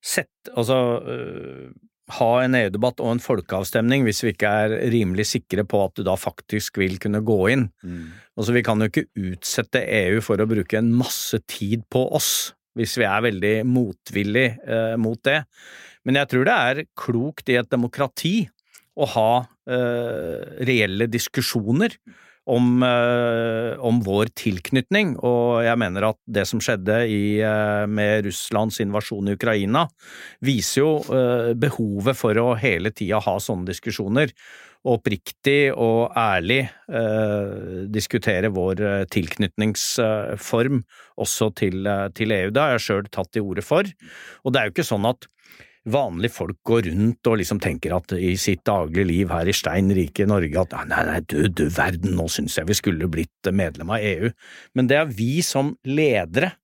sette 0.04 0.52
Altså 0.52 0.76
eh, 1.08 1.68
ha 2.12 2.30
en 2.44 2.56
EU-debatt 2.58 3.00
og 3.00 3.14
en 3.14 3.22
folkeavstemning 3.22 4.04
hvis 4.04 4.20
vi 4.24 4.34
ikke 4.34 4.50
er 4.64 4.74
rimelig 4.92 5.24
sikre 5.30 5.64
på 5.68 5.80
at 5.86 5.94
du 5.96 6.04
da 6.04 6.16
faktisk 6.20 6.76
vil 6.82 6.98
kunne 7.00 7.22
gå 7.24 7.38
inn. 7.54 7.68
Altså, 8.36 8.52
vi 8.52 8.62
kan 8.66 8.82
jo 8.82 8.90
ikke 8.90 9.06
utsette 9.32 9.80
EU 9.88 10.20
for 10.24 10.40
å 10.40 10.48
bruke 10.50 10.78
en 10.80 10.92
masse 10.92 11.40
tid 11.48 11.86
på 11.88 12.04
oss, 12.12 12.52
hvis 12.76 12.98
vi 13.00 13.06
er 13.08 13.24
veldig 13.24 13.54
motvillig 13.70 14.48
eh, 14.66 14.96
mot 15.00 15.20
det. 15.24 15.44
Men 16.04 16.20
jeg 16.20 16.30
tror 16.30 16.44
det 16.44 16.58
er 16.68 16.84
klokt 16.98 17.48
i 17.48 17.56
et 17.56 17.70
demokrati 17.72 18.36
å 18.94 19.08
ha 19.14 19.30
eh, 19.70 20.60
reelle 20.68 21.08
diskusjoner 21.10 21.96
om, 22.46 22.82
eh, 22.82 23.78
om 23.80 24.00
vår 24.04 24.28
tilknytning, 24.36 25.16
og 25.24 25.64
jeg 25.64 25.80
mener 25.80 26.10
at 26.10 26.18
det 26.28 26.44
som 26.48 26.60
skjedde 26.60 26.98
i, 27.08 27.40
eh, 27.40 27.86
med 27.86 28.26
Russlands 28.26 28.80
invasjon 28.80 29.28
i 29.28 29.36
Ukraina, 29.38 29.88
viser 30.44 30.82
jo 30.82 30.92
eh, 31.08 31.54
behovet 31.54 32.16
for 32.16 32.34
å 32.34 32.54
hele 32.58 32.92
tida 32.92 33.22
ha 33.24 33.36
sånne 33.40 33.66
diskusjoner 33.72 34.32
oppriktig 34.84 35.72
og 35.72 36.12
ærlig 36.12 36.68
eh, 36.92 37.86
diskutere 37.88 38.50
vår 38.52 39.06
tilknytningsform 39.08 40.82
også 41.16 41.48
til, 41.56 41.88
til 42.12 42.34
EU. 42.36 42.50
Det 42.52 42.60
har 42.60 42.74
jeg 42.76 42.84
sjøl 42.84 43.08
tatt 43.08 43.32
til 43.32 43.48
orde 43.48 43.64
for. 43.64 43.88
Og 44.44 44.52
det 44.52 44.60
er 44.60 44.68
jo 44.68 44.74
ikke 44.74 44.84
sånn 44.92 45.08
at 45.08 45.24
vanlige 45.84 46.32
folk 46.32 46.58
går 46.64 46.88
rundt 46.88 47.28
og 47.28 47.38
liksom 47.40 47.60
tenker 47.62 47.94
at 47.96 48.14
i 48.16 48.34
sitt 48.40 48.64
daglige 48.66 49.08
liv 49.10 49.32
her 49.32 49.48
i 49.48 49.56
stein 49.56 49.92
rike 49.94 50.26
Norge 50.28 50.62
at 50.62 50.76
nei, 50.88 51.02
nei, 51.10 51.20
du, 51.28 51.48
du 51.52 51.66
verden, 51.68 52.16
nå 52.16 52.28
synes 52.32 52.56
jeg 52.58 52.68
vi 52.70 52.76
skulle 52.78 53.10
blitt 53.12 53.52
medlem 53.52 53.92
av 53.92 54.04
EU. 54.04 54.30
Men 54.74 54.88
det 54.90 55.00
er 55.00 55.12
vi 55.12 55.38
som 55.44 55.74
ledere. 55.84 56.54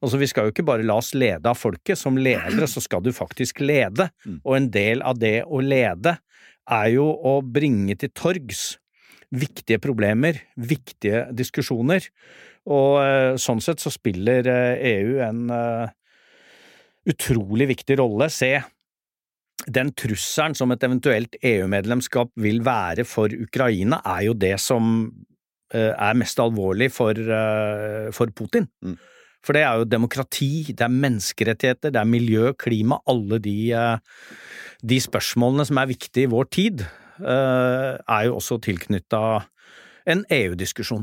Altså, 0.00 0.16
Vi 0.16 0.30
skal 0.30 0.48
jo 0.48 0.54
ikke 0.54 0.64
bare 0.64 0.86
la 0.86 0.96
oss 0.96 1.12
lede 1.12 1.44
av 1.44 1.58
folket, 1.60 1.98
som 2.00 2.16
ledere 2.16 2.68
så 2.70 2.80
skal 2.80 3.04
du 3.04 3.12
faktisk 3.12 3.60
lede, 3.60 4.08
og 4.40 4.56
en 4.56 4.70
del 4.72 5.04
av 5.04 5.20
det 5.20 5.42
å 5.44 5.60
lede 5.60 6.16
er 6.70 6.92
jo 6.94 7.04
å 7.04 7.40
bringe 7.44 7.98
til 8.00 8.12
torgs 8.16 8.78
viktige 9.30 9.78
problemer, 9.82 10.40
viktige 10.56 11.26
diskusjoner, 11.36 12.06
og 12.70 12.96
eh, 13.02 13.34
sånn 13.40 13.60
sett 13.62 13.80
så 13.82 13.92
spiller 13.92 14.46
eh, 14.50 14.80
EU 14.96 15.20
en 15.24 15.44
eh, 15.54 15.92
utrolig 17.08 17.70
viktig 17.70 17.98
rolle. 18.00 18.28
Se, 18.32 18.52
den 19.66 19.92
trusselen 19.96 20.56
som 20.56 20.72
et 20.72 20.84
eventuelt 20.86 21.36
EU-medlemskap 21.42 22.32
vil 22.40 22.62
være 22.64 23.06
for 23.08 23.32
Ukraina, 23.32 24.00
er 24.04 24.26
jo 24.28 24.36
det 24.36 24.56
som 24.62 25.10
eh, 25.74 25.92
er 25.92 26.18
mest 26.18 26.40
alvorlig 26.40 26.90
for, 26.94 27.16
eh, 27.16 28.10
for 28.16 28.32
Putin. 28.36 28.68
Mm. 28.84 28.96
For 29.44 29.56
det 29.56 29.64
er 29.64 29.80
jo 29.80 29.88
demokrati, 29.88 30.52
det 30.68 30.84
er 30.84 30.92
menneskerettigheter, 30.92 31.92
det 31.92 32.00
er 32.00 32.08
miljø, 32.08 32.52
klima, 32.60 33.00
alle 33.08 33.40
de, 33.40 33.58
eh, 33.72 34.24
de 34.84 35.00
spørsmålene 35.00 35.64
som 35.68 35.80
er 35.80 35.92
viktige 35.92 36.28
i 36.28 36.32
vår 36.32 36.50
tid, 36.52 36.88
er 37.20 38.22
jo 38.24 38.38
også 38.38 38.56
tilknytta 38.64 39.42
en 40.08 40.22
EU-diskusjon. 40.32 41.02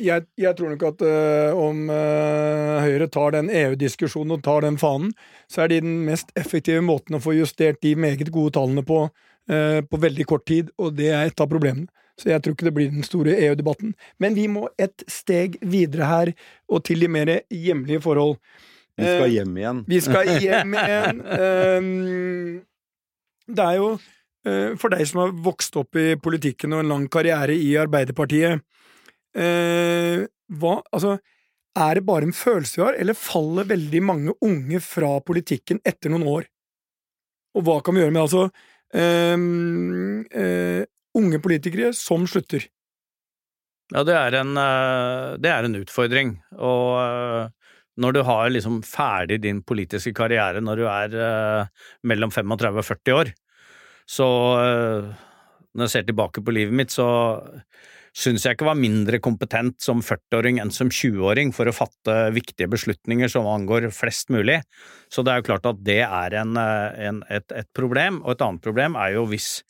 Jeg, 0.00 0.24
jeg 0.40 0.56
tror 0.56 0.72
nok 0.72 0.84
at 0.88 1.02
uh, 1.04 1.58
om 1.60 1.90
uh, 1.92 2.80
Høyre 2.80 3.10
tar 3.12 3.34
den 3.34 3.50
EU-diskusjonen 3.52 4.38
og 4.38 4.44
tar 4.44 4.64
den 4.64 4.78
fanen, 4.80 5.10
så 5.52 5.64
er 5.64 5.72
de 5.72 5.82
den 5.84 5.98
mest 6.06 6.32
effektive 6.38 6.80
måten 6.84 7.18
å 7.18 7.20
få 7.20 7.34
justert 7.36 7.82
de 7.84 7.92
meget 8.00 8.32
gode 8.32 8.54
tallene 8.56 8.84
på 8.88 9.04
uh, 9.04 9.80
på 9.84 10.00
veldig 10.00 10.26
kort 10.30 10.46
tid, 10.48 10.72
og 10.80 10.96
det 10.96 11.10
er 11.12 11.28
et 11.28 11.44
av 11.44 11.50
problemene. 11.50 11.90
Så 12.16 12.30
jeg 12.30 12.40
tror 12.40 12.56
ikke 12.56 12.68
det 12.70 12.74
blir 12.76 12.90
den 12.92 13.04
store 13.04 13.36
EU-debatten. 13.44 13.92
Men 14.20 14.36
vi 14.36 14.46
må 14.48 14.66
et 14.80 15.04
steg 15.10 15.58
videre 15.60 16.08
her, 16.08 16.32
og 16.72 16.84
til 16.88 17.04
de 17.04 17.08
mer 17.12 17.34
hjemlige 17.52 18.02
forhold. 18.04 18.36
Vi 18.96 19.08
skal 19.08 19.32
hjem 19.32 19.56
igjen. 19.60 19.84
Vi 19.88 20.00
skal 20.04 20.32
hjem 20.44 20.76
igjen. 20.76 21.22
Det 23.48 23.64
er 23.64 23.78
jo 23.80 23.94
for 24.76 24.92
deg 24.92 25.06
som 25.08 25.22
har 25.22 25.32
vokst 25.44 25.76
opp 25.80 25.96
i 25.96 26.12
politikken 26.20 26.76
og 26.76 26.82
en 26.82 26.92
lang 26.92 27.08
karriere 27.10 27.56
i 27.56 27.72
Arbeiderpartiet 27.80 28.60
eh, 29.36 30.24
hva, 30.52 30.74
altså, 30.92 31.18
Er 31.72 31.94
det 31.96 32.04
bare 32.04 32.28
en 32.28 32.36
følelse 32.36 32.76
vi 32.76 32.84
har, 32.84 32.98
eller 33.00 33.16
faller 33.16 33.64
veldig 33.64 34.02
mange 34.04 34.34
unge 34.44 34.80
fra 34.84 35.14
politikken 35.24 35.80
etter 35.88 36.12
noen 36.12 36.26
år? 36.28 36.44
Og 37.56 37.64
hva 37.64 37.78
kan 37.84 37.96
vi 37.96 38.02
gjøre 38.02 38.12
med 38.12 38.22
altså 38.26 38.42
ehm, 38.92 40.26
eh, 40.28 40.84
unge 41.16 41.40
politikere 41.40 41.94
som 41.96 42.26
slutter? 42.28 42.66
Ja, 43.92 44.04
det 44.04 44.16
er 44.16 44.36
en, 44.40 44.52
eh, 44.56 45.40
det 45.40 45.52
er 45.52 45.64
en 45.64 45.80
utfordring, 45.80 46.36
og 46.60 47.00
eh, 47.00 47.72
når 48.00 48.12
du 48.16 48.20
har 48.24 48.50
liksom 48.52 48.80
ferdig 48.86 49.40
din 49.42 49.60
politiske 49.64 50.14
karriere 50.16 50.62
når 50.64 50.80
du 50.80 50.86
er 50.88 51.16
uh, 51.16 51.88
mellom 52.08 52.32
35 52.32 52.80
og 52.80 52.86
40 52.88 53.18
år. 53.18 53.32
Så 54.08 54.28
uh, 54.56 55.10
når 55.72 55.86
jeg 55.86 55.92
ser 55.92 56.06
tilbake 56.08 56.44
på 56.44 56.54
livet 56.56 56.76
mitt, 56.76 56.92
så 56.94 57.06
syns 58.12 58.44
jeg 58.44 58.56
ikke 58.56 58.68
var 58.68 58.76
mindre 58.76 59.18
kompetent 59.24 59.78
som 59.80 60.02
40-åring 60.04 60.60
enn 60.60 60.72
som 60.74 60.90
20-åring 60.92 61.52
for 61.56 61.68
å 61.68 61.74
fatte 61.74 62.16
viktige 62.36 62.68
beslutninger 62.72 63.30
som 63.32 63.48
angår 63.48 63.88
flest 63.94 64.28
mulig. 64.32 64.60
Så 65.12 65.24
det 65.24 65.32
er 65.32 65.40
jo 65.40 65.48
klart 65.48 65.68
at 65.68 65.80
det 65.84 66.02
er 66.04 66.36
en, 66.42 66.56
eh, 66.60 67.06
en, 67.08 67.22
et, 67.32 67.48
et, 67.56 67.68
problem. 67.76 68.20
Og 68.26 68.34
et 68.34 68.44
annet 68.44 68.64
problem 68.64 69.00
er 69.00 69.16
jo 69.16 69.24
hvis 69.32 69.62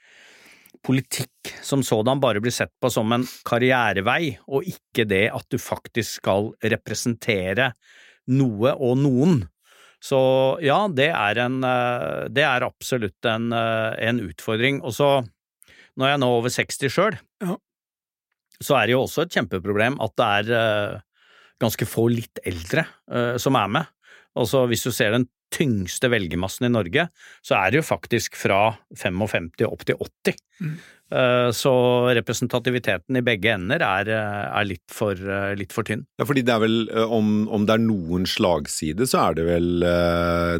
politikk 0.82 1.52
som 1.62 1.84
sådan 1.86 2.18
bare 2.22 2.42
blir 2.42 2.54
sett 2.54 2.72
på 2.82 2.90
som 2.90 3.14
en 3.14 3.28
karrierevei, 3.46 4.34
og 4.50 4.66
ikke 4.66 5.06
det 5.06 5.28
at 5.30 5.46
du 5.54 5.60
faktisk 5.62 6.18
skal 6.18 6.50
representere 6.66 7.70
noe 8.34 8.74
og 8.74 8.98
noen. 8.98 9.44
Så 10.02 10.18
ja, 10.66 10.82
det 10.90 11.12
er, 11.14 11.44
en, 11.44 11.62
eh, 11.62 12.26
det 12.34 12.42
er 12.42 12.66
absolutt 12.66 13.30
en, 13.30 13.52
eh, 13.54 13.92
en 14.10 14.24
utfordring. 14.26 14.82
Og 14.82 14.98
så, 14.98 15.20
når 15.94 16.10
jeg 16.10 16.18
er 16.18 16.24
nå 16.26 16.38
over 16.40 16.50
60 16.50 16.90
sjøl, 16.90 17.22
ja 17.38 17.60
så 18.62 18.78
er 18.78 18.88
det 18.88 18.96
jo 18.96 19.04
også 19.04 19.26
et 19.26 19.36
kjempeproblem 19.36 19.98
at 20.02 20.16
det 20.18 20.30
er 20.38 20.54
uh, 20.56 21.28
ganske 21.62 21.88
få 21.88 22.08
litt 22.12 22.42
eldre 22.46 22.86
uh, 23.12 23.36
som 23.40 23.58
er 23.58 23.76
med. 23.78 23.94
Altså 24.38 24.66
hvis 24.70 24.86
du 24.86 24.92
ser 24.94 25.14
den 25.16 25.28
tyngste 25.52 26.08
velgermassen 26.08 26.64
i 26.64 26.72
Norge, 26.72 27.10
så 27.44 27.58
er 27.58 27.72
det 27.72 27.82
jo 27.82 27.84
faktisk 27.84 28.38
fra 28.40 28.70
55 28.96 29.66
opp 29.68 29.82
til 29.84 30.00
80. 30.00 30.38
Mm. 30.64 30.76
Uh, 31.12 31.50
så 31.52 31.72
representativiteten 32.16 33.18
i 33.20 33.24
begge 33.26 33.50
ender 33.52 33.84
er, 33.84 34.08
er 34.08 34.64
litt, 34.64 34.86
for, 34.88 35.12
litt, 35.58 35.74
for, 35.76 35.84
tynn. 35.84 36.06
Ja, 36.16 36.24
fordi 36.24 36.40
det 36.48 36.54
er 36.54 36.62
vel, 36.62 36.78
om, 37.04 37.44
om, 37.52 37.66
det 37.68 37.76
er 37.76 37.84
noen 37.84 38.24
slagside, 38.24 39.04
så 39.10 39.26
er 39.26 39.36
det 39.36 39.44
vel 39.50 39.68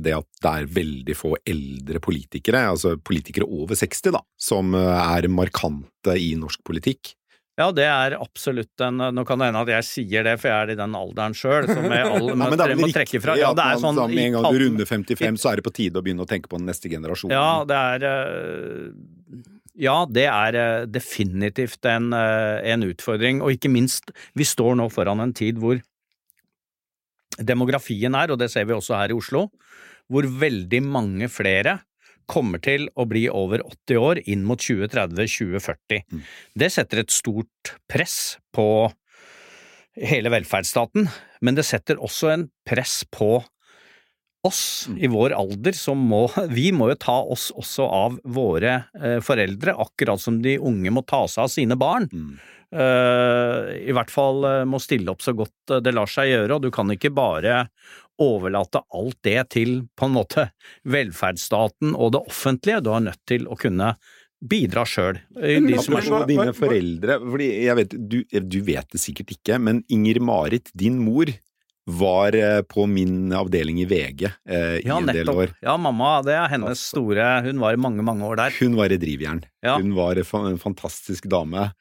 det 0.04 0.12
at 0.18 0.28
det 0.44 0.52
er 0.52 0.68
veldig 0.76 1.16
få 1.16 1.32
eldre 1.40 2.04
politikere, 2.04 2.66
altså 2.74 2.98
politikere 3.00 3.48
over 3.48 3.80
60 3.80 4.12
da, 4.12 4.20
som 4.36 4.76
er 4.76 5.32
markante 5.32 6.20
i 6.20 6.34
norsk 6.36 6.60
politikk. 6.68 7.14
Ja, 7.60 7.66
det 7.76 7.84
er 7.84 8.14
absolutt 8.16 8.80
en 8.80 9.00
Nå 9.12 9.24
kan 9.28 9.40
det 9.42 9.50
hende 9.50 9.60
at 9.60 9.70
jeg 9.74 9.84
sier 9.84 10.24
det, 10.24 10.38
for 10.40 10.48
jeg 10.48 10.66
er 10.66 10.72
i 10.72 10.76
den 10.78 10.94
alderen 10.96 11.34
sjøl, 11.36 11.68
som 11.68 11.84
jeg 11.84 12.06
alle 12.08 12.36
må, 12.38 12.48
ja, 12.48 12.76
må 12.80 12.88
trekke 12.94 13.20
fra. 13.20 13.36
Ja, 13.36 13.50
det 13.56 13.66
er 13.74 13.82
sånn 13.82 14.00
Med 14.08 14.22
en 14.24 14.38
gang 14.38 14.48
du 14.48 14.60
runder 14.64 14.88
55, 14.88 15.40
så 15.42 15.50
er 15.52 15.60
det 15.60 15.66
på 15.66 15.74
tide 15.76 16.00
å 16.00 16.04
begynne 16.04 16.24
å 16.24 16.30
tenke 16.30 16.48
på 16.48 16.60
den 16.60 16.70
neste 16.70 16.88
generasjonen. 16.92 17.36
Ja, 17.36 17.66
det 17.68 17.82
er 17.92 18.08
eh, 18.08 19.36
Ja, 19.84 19.98
det 20.08 20.26
er 20.30 20.60
eh, 20.62 20.88
definitivt 20.88 21.84
en, 21.92 22.10
eh, 22.16 22.72
en 22.72 22.88
utfordring, 22.88 23.44
og 23.44 23.52
ikke 23.58 23.72
minst, 23.72 24.14
vi 24.38 24.48
står 24.48 24.78
nå 24.80 24.88
foran 24.92 25.20
en 25.20 25.36
tid 25.36 25.60
hvor 25.60 25.80
demografien 27.36 28.16
er, 28.16 28.32
og 28.32 28.40
det 28.40 28.48
ser 28.52 28.64
vi 28.68 28.76
også 28.76 28.96
her 28.96 29.12
i 29.12 29.16
Oslo, 29.16 29.46
hvor 30.12 30.24
veldig 30.24 30.80
mange 30.84 31.28
flere 31.32 31.82
kommer 32.32 32.62
til 32.64 32.88
å 32.96 33.06
bli 33.08 33.26
over 33.28 33.64
80 33.66 34.00
år 34.00 34.22
inn 34.32 34.46
mot 34.48 34.60
2030-2040. 34.62 36.02
Mm. 36.08 36.24
Det 36.64 36.70
setter 36.72 37.02
et 37.02 37.12
stort 37.12 37.74
press 37.90 38.38
på 38.56 38.66
hele 40.00 40.32
velferdsstaten, 40.32 41.08
men 41.44 41.58
det 41.58 41.66
setter 41.68 42.00
også 42.00 42.32
en 42.32 42.46
press 42.68 43.02
på 43.12 43.42
oss 44.46 44.88
i 44.98 45.06
vår 45.10 45.34
alder 45.36 45.76
som 45.76 46.00
må 46.10 46.24
Vi 46.50 46.70
må 46.74 46.90
jo 46.90 46.98
ta 46.98 47.18
oss 47.22 47.50
også 47.54 47.86
av 47.86 48.18
våre 48.24 48.74
eh, 48.98 49.20
foreldre, 49.22 49.76
akkurat 49.84 50.20
som 50.20 50.40
de 50.42 50.56
unge 50.58 50.90
må 50.94 51.04
ta 51.06 51.24
seg 51.30 51.46
av 51.46 51.52
sine 51.52 51.78
barn. 51.78 52.08
Mm. 52.12 52.34
Uh, 52.72 53.68
I 53.84 53.92
hvert 53.92 54.08
fall 54.08 54.46
uh, 54.48 54.62
må 54.64 54.78
stille 54.80 55.12
opp 55.12 55.20
så 55.20 55.34
godt 55.36 55.74
uh, 55.74 55.76
det 55.84 55.92
lar 55.92 56.08
seg 56.08 56.30
gjøre, 56.30 56.56
og 56.56 56.64
du 56.64 56.70
kan 56.72 56.88
ikke 56.94 57.10
bare 57.12 57.66
overlate 58.22 58.80
alt 58.96 59.18
det 59.26 59.42
til 59.52 59.74
på 59.98 60.08
en 60.08 60.14
måte 60.16 60.46
velferdsstaten 60.88 61.92
og 61.92 62.14
det 62.16 62.22
offentlige. 62.32 62.80
Du 62.80 62.88
er 62.96 63.04
nødt 63.10 63.20
til 63.28 63.44
å 63.44 63.58
kunne 63.60 63.92
bidra 64.42 64.86
sjøl. 64.88 65.20
De 65.36 65.76
som 65.84 65.98
er 65.98 66.06
så 66.06 66.22
dine 66.26 66.54
foreldre, 66.56 67.18
fordi 67.22 67.50
jeg 67.66 67.78
vet, 67.78 67.96
du, 68.10 68.18
du 68.24 68.58
vet 68.66 68.88
det 68.90 69.02
sikkert 69.04 69.36
ikke, 69.36 69.60
men 69.62 69.84
Inger 69.92 70.22
Marit, 70.24 70.72
din 70.78 70.96
mor, 71.04 71.30
var 71.84 72.34
eh, 72.34 72.62
på 72.62 72.86
min 72.86 73.32
avdeling 73.34 73.80
i 73.82 73.86
VG 73.90 74.24
eh, 74.24 74.76
i 74.82 74.88
en 74.88 75.08
en 75.08 75.14
del 75.14 75.30
år. 75.30 75.54
Ja, 75.64 75.76
mamma, 75.76 76.20
det 76.22 76.36
er 76.38 76.50
hennes 76.52 76.82
store 76.92 77.40
Hun 77.46 77.62
var 77.62 77.74
i 77.74 77.80
mange, 77.80 78.04
mange 78.06 78.26
år 78.26 78.38
der. 78.38 78.54
Hun 78.60 78.76
var 78.78 78.92
i 78.92 79.00
drivjern. 79.02 79.42
Ja. 79.64 79.76
Hun 79.80 79.94
var 79.96 80.18
en 80.18 80.60
fantastisk 80.62 81.26
dame. 81.30 81.72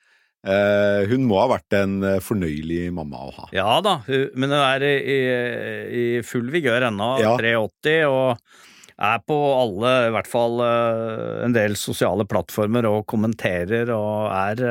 Eh, 0.42 1.06
hun 1.12 1.28
må 1.30 1.38
ha 1.38 1.52
vært 1.52 1.78
en 1.78 2.00
uh, 2.02 2.18
fornøyelig 2.24 2.90
mamma 2.98 3.28
å 3.28 3.34
ha. 3.36 3.48
Ja 3.54 3.78
da, 3.86 4.00
men 4.10 4.50
hun 4.50 4.58
er 4.58 4.86
i, 4.90 5.18
i 5.94 6.06
full 6.26 6.50
vigør 6.50 6.88
ennå, 6.90 7.14
ja. 7.22 7.36
83, 7.38 7.94
og 8.10 8.42
er 9.02 9.22
på 9.26 9.38
alle, 9.38 9.92
i 10.08 10.14
hvert 10.18 10.30
fall 10.30 10.58
uh, 10.66 11.46
en 11.46 11.54
del 11.54 11.78
sosiale 11.78 12.26
plattformer 12.30 12.90
og 12.90 13.06
kommenterer 13.10 13.94
og 13.94 14.34
er 14.34 14.66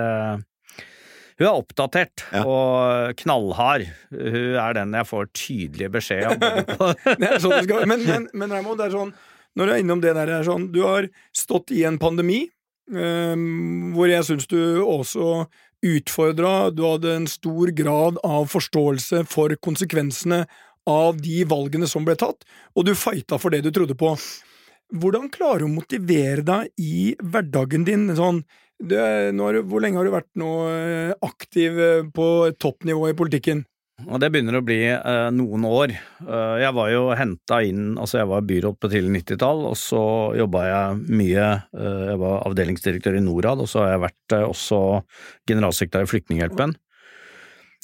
Hun 1.40 1.46
er 1.48 1.56
oppdatert 1.56 2.22
ja. 2.34 2.44
og 2.44 3.16
knallhard. 3.22 3.86
Hun 4.12 4.58
er 4.60 4.76
den 4.76 4.96
jeg 4.98 5.08
får 5.08 5.28
tydelig 5.32 5.90
beskjed 5.94 6.26
om. 6.34 6.42
det 7.20 7.30
er 7.30 7.40
sånn 7.40 7.70
men, 7.88 8.04
men, 8.04 8.26
men 8.36 8.52
Raymond, 8.52 8.76
det 8.76 8.90
er 8.90 8.96
sånn, 8.98 9.14
når 9.56 9.66
du 9.66 9.72
er 9.72 9.80
innom 9.80 10.02
det 10.04 10.12
der, 10.12 10.28
det 10.28 10.38
er 10.42 10.48
sånn, 10.50 10.68
du 10.74 10.82
har 10.84 11.08
stått 11.32 11.72
i 11.72 11.86
en 11.88 11.96
pandemi. 12.02 12.44
Ehm, 12.90 13.94
hvor 13.94 14.10
jeg 14.10 14.26
syns 14.26 14.48
du 14.50 14.82
også 14.82 15.46
utfordra 15.86 16.72
Du 16.74 16.82
hadde 16.84 17.12
en 17.14 17.26
stor 17.30 17.70
grad 17.72 18.18
av 18.26 18.48
forståelse 18.50 19.22
for 19.30 19.54
konsekvensene 19.64 20.42
av 20.90 21.20
de 21.22 21.44
valgene 21.48 21.86
som 21.88 22.04
ble 22.04 22.16
tatt, 22.18 22.44
og 22.74 22.84
du 22.88 22.92
fighta 22.98 23.38
for 23.38 23.52
det 23.52 23.62
du 23.64 23.70
trodde 23.72 23.94
på. 23.96 24.14
Hvordan 24.90 25.28
klarer 25.30 25.62
du 25.62 25.68
å 25.68 25.72
motivere 25.72 26.42
deg 26.42 26.72
i 26.82 27.12
hverdagen 27.22 27.84
din? 27.86 28.08
Sånn, 28.18 28.42
det, 28.80 29.02
når, 29.36 29.62
hvor 29.68 29.82
lenge 29.84 30.00
har 30.00 30.08
du 30.08 30.14
vært 30.14 30.30
nå 30.40 30.52
eh, 30.70 31.12
aktiv 31.26 31.76
eh, 31.80 32.06
på 32.14 32.26
toppnivå 32.60 33.10
i 33.10 33.16
politikken? 33.18 33.64
Og 34.08 34.20
det 34.22 34.30
begynner 34.32 34.56
å 34.56 34.64
bli 34.64 34.78
eh, 34.88 35.26
noen 35.36 35.66
år. 35.68 35.92
Uh, 36.24 36.56
jeg 36.62 36.72
var 36.76 36.88
jo 36.92 37.02
henta 37.16 37.60
inn 37.66 37.98
Altså, 38.00 38.20
jeg 38.20 38.30
var 38.30 38.46
byråd 38.48 38.78
på 38.80 38.90
tidlig 38.92 39.20
90-tall, 39.20 39.64
og 39.68 39.76
så 39.76 40.02
jobba 40.38 40.62
jeg 40.68 41.16
mye 41.20 41.48
uh, 41.76 42.04
Jeg 42.08 42.20
var 42.22 42.46
avdelingsdirektør 42.48 43.18
i 43.18 43.24
Norad, 43.24 43.60
og 43.60 43.68
så 43.68 43.84
har 43.84 43.94
jeg 43.94 44.04
vært 44.06 44.36
uh, 44.38 44.46
også 44.48 44.80
generalsekretær 45.50 46.06
i 46.06 46.12
Flyktninghjelpen. 46.14 46.72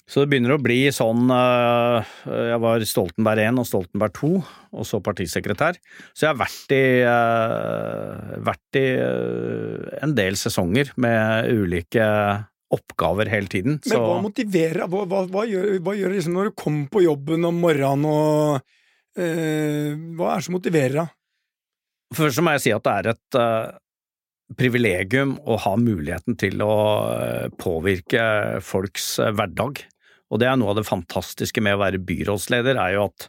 Så 0.06 0.22
det 0.22 0.30
begynner 0.30 0.54
å 0.54 0.62
bli 0.62 0.84
sånn 0.94 1.26
eh, 1.34 2.10
Jeg 2.52 2.58
var 2.62 2.82
Stoltenberg 2.86 3.42
1 3.42 3.58
og 3.58 3.66
Stoltenberg 3.66 4.14
2, 4.14 4.28
og 4.78 4.86
så 4.86 5.00
partisekretær. 5.02 5.78
Så 6.14 6.26
jeg 6.26 6.30
har 6.30 6.38
vært 6.38 6.74
i, 6.76 6.84
eh, 7.02 8.36
vært 8.46 8.78
i 8.78 8.84
en 10.06 10.14
del 10.14 10.38
sesonger 10.38 10.92
med 11.02 11.50
ulike 11.50 12.06
oppgaver 12.76 13.30
hele 13.30 13.50
tiden. 13.50 13.80
Men 13.82 14.04
hva 14.04 14.20
motiverer 14.22 14.86
hva, 14.90 15.02
hva, 15.10 15.24
hva, 15.30 15.42
gjør, 15.50 15.74
hva 15.82 15.96
gjør 15.98 16.14
liksom 16.14 16.38
når 16.38 16.50
du 16.50 16.56
kommer 16.62 16.86
på 16.94 17.02
jobben 17.02 17.48
om 17.50 17.58
morgenen 17.62 18.06
og 18.10 19.18
eh, 19.18 19.90
Hva 20.14 20.30
er 20.30 20.38
det 20.38 20.46
som 20.46 20.56
motiverer 20.58 20.96
deg? 21.00 21.12
Først 22.14 22.46
må 22.46 22.54
jeg 22.54 22.62
si 22.62 22.74
at 22.76 22.86
det 22.86 22.94
er 22.94 23.10
et 23.10 23.40
privilegium 24.54 25.34
å 25.42 25.56
ha 25.58 25.74
muligheten 25.74 26.38
til 26.38 26.62
å 26.62 26.76
påvirke 27.58 28.22
folks 28.62 29.16
hverdag. 29.18 29.82
Og 30.30 30.42
det 30.42 30.50
er 30.50 30.58
noe 30.58 30.72
av 30.72 30.80
det 30.80 30.88
fantastiske 30.88 31.62
med 31.62 31.76
å 31.76 31.82
være 31.84 32.02
byrådsleder, 32.02 32.78
er 32.82 32.96
jo 32.96 33.08
at 33.08 33.28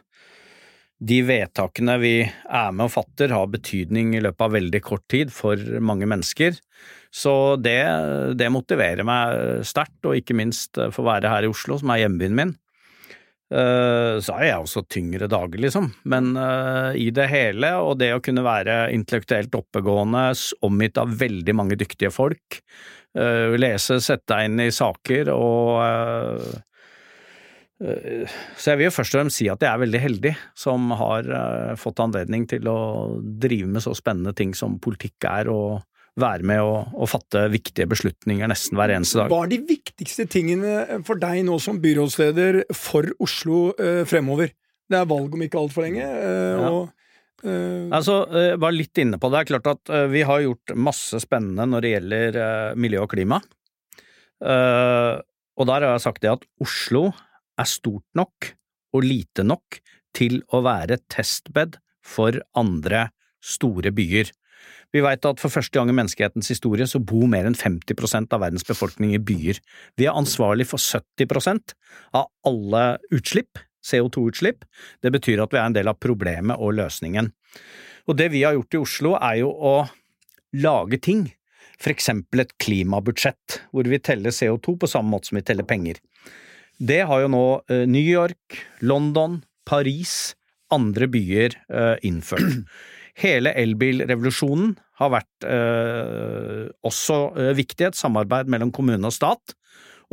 de 0.98 1.20
vedtakene 1.22 1.94
vi 2.02 2.14
er 2.26 2.72
med 2.74 2.88
og 2.88 2.94
fatter, 2.96 3.30
har 3.30 3.50
betydning 3.52 4.16
i 4.18 4.22
løpet 4.24 4.48
av 4.48 4.56
veldig 4.56 4.80
kort 4.82 5.04
tid 5.10 5.30
for 5.30 5.60
mange 5.78 6.08
mennesker. 6.10 6.58
Så 7.14 7.32
det, 7.62 7.80
det 8.34 8.50
motiverer 8.50 9.06
meg 9.06 9.62
sterkt, 9.66 10.00
og 10.02 10.18
ikke 10.18 10.36
minst 10.38 10.74
for 10.90 11.04
å 11.04 11.10
være 11.12 11.30
her 11.30 11.46
i 11.46 11.52
Oslo, 11.52 11.78
som 11.78 11.94
er 11.94 12.02
hjembyen 12.02 12.34
min. 12.34 12.56
Eh, 13.48 14.18
så 14.20 14.34
er 14.36 14.50
jeg 14.50 14.60
også 14.60 14.84
tyngre 14.92 15.28
dager, 15.30 15.56
liksom, 15.62 15.86
men 16.12 16.34
uh, 16.36 16.92
i 16.92 17.08
det 17.16 17.30
hele, 17.32 17.70
og 17.80 17.96
det 18.02 18.10
å 18.12 18.20
kunne 18.20 18.44
være 18.44 18.90
intellektuelt 18.92 19.54
oppegående, 19.56 20.26
omgitt 20.68 21.00
av 21.00 21.14
veldig 21.16 21.54
mange 21.56 21.78
dyktige 21.80 22.12
folk, 22.12 22.58
uh, 23.16 23.56
lese, 23.56 24.02
sette 24.04 24.34
deg 24.34 24.50
inn 24.50 24.66
i 24.66 24.74
saker 24.74 25.32
og 25.32 26.58
så 27.78 28.72
jeg 28.72 28.78
vil 28.80 28.88
jo 28.88 28.94
først 28.94 29.14
og 29.14 29.20
fremst 29.20 29.38
si 29.38 29.44
at 29.52 29.62
jeg 29.62 29.70
er 29.70 29.78
veldig 29.78 29.98
heldig 30.02 30.32
som 30.58 30.88
har 30.98 31.28
fått 31.78 32.00
anledning 32.02 32.48
til 32.50 32.66
å 32.66 32.78
drive 33.22 33.68
med 33.70 33.84
så 33.84 33.92
spennende 33.94 34.32
ting 34.34 34.50
som 34.58 34.80
politikk 34.82 35.28
er, 35.30 35.50
og 35.52 35.84
være 36.18 36.46
med 36.46 36.62
å, 36.62 36.76
å, 36.98 37.08
fatte 37.08 37.46
viktige 37.52 37.88
beslutninger 37.90 38.50
nesten 38.50 38.78
hver 38.78 38.92
eneste 38.94 39.20
dag. 39.20 39.32
Hva 39.32 39.44
er 39.46 39.52
de 39.52 39.60
viktigste 39.68 40.26
tingene 40.30 41.00
for 41.06 41.20
deg 41.20 41.44
nå 41.46 41.58
som 41.62 41.80
byrådsleder 41.82 42.64
for 42.76 43.08
Oslo 43.22 43.68
eh, 43.78 44.04
fremover? 44.08 44.52
Det 44.88 44.98
er 44.98 45.08
valg 45.08 45.34
om 45.36 45.44
ikke 45.44 45.60
altfor 45.60 45.86
lenge. 45.88 46.06
Eh, 46.06 46.54
ja. 46.54 46.70
og 46.70 46.94
Uh, 47.38 47.86
Altså, 47.94 48.24
eh, 48.34 48.56
var 48.58 48.72
litt 48.74 48.98
inne 48.98 49.14
på 49.14 49.28
det. 49.30 49.36
Det 49.36 49.40
er 49.44 49.48
klart 49.52 49.68
at 49.70 49.90
vi 50.10 50.24
har 50.26 50.40
gjort 50.42 50.72
masse 50.74 51.20
spennende 51.22 51.68
når 51.70 51.84
det 51.84 51.92
gjelder 51.92 52.38
miljø 52.74 53.04
og 53.04 53.12
klima. 53.12 53.38
Og 54.42 55.68
der 55.70 55.86
har 55.86 55.92
jeg 55.92 56.02
sagt 56.02 56.24
det 56.24 56.32
at 56.32 56.42
Oslo 56.58 57.04
er 57.58 57.68
stort 57.68 58.06
nok 58.18 58.52
og 58.96 59.04
lite 59.04 59.44
nok 59.46 59.80
til 60.16 60.40
å 60.54 60.62
være 60.64 61.00
testbed 61.12 61.78
for 62.04 62.38
andre 62.58 63.08
store 63.44 63.92
byer. 63.94 64.30
Vi 64.94 65.02
vet 65.04 65.26
at 65.28 65.40
for 65.40 65.52
første 65.52 65.76
gang 65.76 65.90
i 65.92 65.96
menneskehetens 65.96 66.48
historie 66.48 66.86
så 66.88 67.00
bor 67.04 67.26
mer 67.28 67.46
enn 67.48 67.56
50 67.58 68.32
av 68.32 68.40
verdens 68.40 68.64
befolkning 68.66 69.12
i 69.14 69.20
byer. 69.20 69.60
Vi 70.00 70.08
er 70.08 70.16
ansvarlig 70.16 70.66
for 70.70 70.80
70% 70.80 71.74
av 72.16 72.30
alle 72.48 72.84
utslipp, 73.12 73.60
CO2-utslipp. 73.84 74.64
Det 75.04 75.12
betyr 75.12 75.44
at 75.44 75.52
vi 75.52 75.60
er 75.60 75.68
en 75.68 75.76
del 75.76 75.92
av 75.92 76.00
problemet 76.00 76.56
og 76.56 76.78
løsningen. 76.80 77.30
Og 78.08 78.16
det 78.16 78.30
vi 78.32 78.46
har 78.46 78.56
gjort 78.56 78.74
i 78.74 78.80
Oslo 78.80 79.14
er 79.20 79.42
jo 79.42 79.52
å 79.52 79.74
lage 80.56 81.00
ting, 81.04 81.26
for 81.78 81.92
eksempel 81.92 82.42
et 82.42 82.56
klimabudsjett, 82.58 83.60
hvor 83.70 83.86
vi 83.86 84.00
teller 84.02 84.34
CO2 84.34 84.78
på 84.80 84.88
samme 84.90 85.12
måte 85.12 85.30
som 85.30 85.38
vi 85.38 85.44
teller 85.46 85.68
penger. 85.68 86.00
Det 86.78 87.00
har 87.10 87.24
jo 87.24 87.30
nå 87.32 87.44
eh, 87.66 87.84
New 87.90 88.04
York, 88.04 88.60
London, 88.86 89.40
Paris, 89.66 90.36
andre 90.74 91.08
byer 91.10 91.56
eh, 91.66 91.96
innført. 92.06 92.62
Hele 93.22 93.50
elbilrevolusjonen 93.58 94.76
har 95.00 95.10
vært 95.10 95.46
eh, 95.46 96.68
også 96.86 97.18
eh, 97.34 97.54
viktig, 97.58 97.88
et 97.88 97.98
samarbeid 97.98 98.50
mellom 98.50 98.70
kommune 98.74 99.10
og 99.10 99.14
stat. 99.14 99.56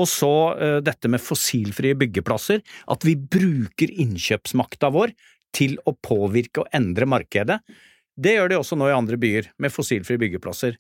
Og 0.02 0.10
så 0.10 0.34
eh, 0.58 0.80
dette 0.86 1.10
med 1.12 1.22
fossilfrie 1.24 1.98
byggeplasser, 2.02 2.64
at 2.66 3.06
vi 3.06 3.14
bruker 3.16 3.94
innkjøpsmakta 3.94 4.90
vår 4.96 5.14
til 5.56 5.78
å 5.86 5.94
påvirke 5.94 6.64
og 6.64 6.74
endre 6.76 7.08
markedet. 7.08 7.62
Det 8.16 8.36
gjør 8.36 8.52
de 8.52 8.60
også 8.60 8.78
nå 8.80 8.90
i 8.90 8.96
andre 8.96 9.20
byer, 9.22 9.54
med 9.62 9.74
fossilfrie 9.74 10.20
byggeplasser. 10.20 10.80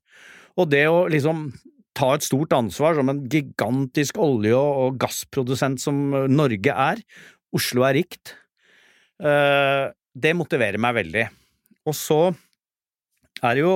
Og 0.57 0.69
det 0.71 0.85
å 0.89 1.05
liksom 1.11 1.49
ta 1.95 2.11
et 2.15 2.25
stort 2.25 2.53
ansvar 2.55 2.97
som 2.97 3.09
en 3.11 3.23
gigantisk 3.31 4.19
olje- 4.21 4.57
og 4.57 4.97
gassprodusent 5.01 5.81
som 5.81 6.09
Norge 6.31 6.71
er, 6.71 7.01
Oslo 7.55 7.85
er 7.87 7.95
rikt, 8.01 8.35
eh, 9.23 9.91
det 10.15 10.33
motiverer 10.35 10.79
meg 10.81 10.95
veldig. 10.99 11.27
Og 11.87 11.95
så 11.95 12.19
er 13.43 13.55
det 13.55 13.63
jo 13.63 13.75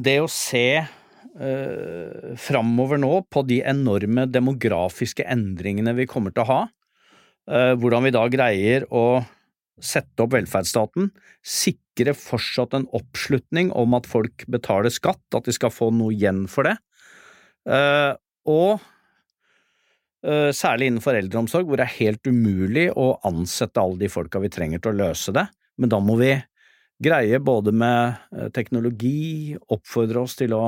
det 0.00 0.16
å 0.22 0.30
se 0.30 0.66
eh, 0.80 2.34
framover 2.40 2.98
nå 2.98 3.12
på 3.30 3.44
de 3.46 3.60
enorme 3.62 4.26
demografiske 4.30 5.26
endringene 5.26 5.94
vi 5.98 6.08
kommer 6.10 6.34
til 6.34 6.44
å 6.44 6.50
ha, 6.50 6.60
eh, 7.50 7.74
hvordan 7.78 8.06
vi 8.08 8.14
da 8.16 8.24
greier 8.32 8.86
å 8.90 9.20
sette 9.84 10.24
opp 10.24 10.34
velferdsstaten, 10.34 11.10
sikre 11.44 12.14
fortsatt 12.16 12.76
en 12.76 12.86
oppslutning 12.96 13.72
om 13.76 13.96
at 13.98 14.08
folk 14.08 14.46
betaler 14.50 14.92
skatt, 14.92 15.22
at 15.36 15.48
de 15.48 15.54
skal 15.56 15.72
få 15.74 15.90
noe 15.94 16.14
igjen 16.16 16.46
for 16.50 16.68
det, 16.68 16.76
eh, 17.68 18.12
og 18.50 18.80
eh, 20.24 20.50
særlig 20.56 20.90
innenfor 20.90 21.18
eldreomsorg, 21.18 21.68
hvor 21.68 21.80
det 21.80 21.88
er 21.88 21.98
helt 21.98 22.30
umulig 22.30 22.88
å 22.96 23.12
ansette 23.28 23.82
alle 23.82 24.00
de 24.04 24.12
folka 24.12 24.42
vi 24.42 24.52
trenger 24.52 24.82
til 24.82 24.94
å 24.94 25.00
løse 25.06 25.34
det, 25.36 25.46
men 25.80 25.92
da 25.92 26.00
må 26.02 26.18
vi 26.20 26.34
greie 27.00 27.40
både 27.40 27.72
med 27.72 28.20
eh, 28.36 28.48
teknologi, 28.54 29.56
oppfordre 29.72 30.24
oss 30.24 30.36
til 30.38 30.54
å 30.56 30.64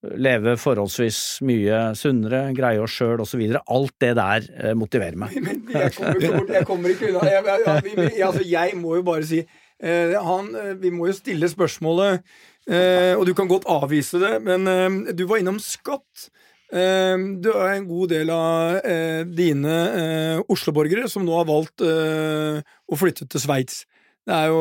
leve 0.00 0.54
forholdsvis 0.60 1.40
mye 1.44 1.80
sunnere, 1.98 2.46
greie 2.56 2.80
oss 2.80 2.94
sjøl 2.96 3.20
osv. 3.24 3.42
Alt 3.60 3.96
det 4.00 4.12
der 4.18 4.46
eh, 4.56 4.76
motiverer 4.78 5.18
meg. 5.20 5.36
Men 5.44 5.64
jeg 5.68 5.94
kommer 5.96 6.16
ikke, 6.16 6.36
bort, 6.36 6.52
jeg 6.56 6.68
kommer 6.68 6.94
ikke 6.94 7.10
unna. 7.10 7.24
Jeg, 7.28 7.42
jeg, 7.44 8.22
altså, 8.28 8.44
jeg 8.48 8.78
må 8.80 8.96
jo 9.00 9.06
bare 9.06 9.26
si 9.28 9.42
eh, 9.42 10.14
han, 10.16 10.52
eh, 10.56 10.72
Vi 10.80 10.92
må 10.94 11.10
jo 11.10 11.16
stille 11.16 11.50
spørsmålet, 11.52 12.24
og 12.70 13.24
du 13.26 13.32
kan 13.34 13.48
godt 13.50 13.64
avvise 13.66 14.20
det, 14.20 14.36
men 14.44 14.68
du 15.16 15.24
var 15.26 15.40
innom 15.40 15.56
skatt. 15.58 16.28
Du 16.70 17.48
er 17.50 17.70
en 17.72 17.86
god 17.88 18.12
del 18.12 18.28
av 18.30 18.76
dine 19.26 19.78
Oslo-borgere 20.44 21.08
som 21.10 21.24
nå 21.26 21.34
har 21.34 21.48
valgt 21.48 21.82
å 21.82 22.98
flytte 23.00 23.26
til 23.26 23.42
Sveits. 23.42 23.80
Det 24.28 24.36
er 24.36 24.52
jo 24.52 24.60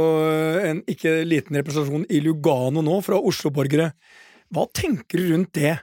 en 0.71 0.81
ikke 0.89 1.19
liten 1.27 1.59
representasjon 1.59 2.07
i 2.09 2.23
Lugano 2.25 2.81
nå 2.81 2.97
fra 3.05 3.19
Oslo-borgere. 3.19 3.91
Hva 4.49 4.65
tenker 4.73 5.21
du 5.21 5.33
rundt 5.33 5.53
det? 5.57 5.75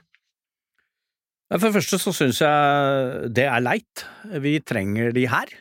For 1.47 1.69
det 1.69 1.77
første 1.77 1.99
så 2.01 2.11
syns 2.15 2.41
jeg 2.43 3.29
det 3.35 3.45
er 3.47 3.63
leit. 3.63 4.03
Vi 4.43 4.57
trenger 4.67 5.13
de 5.15 5.23
her. 5.31 5.53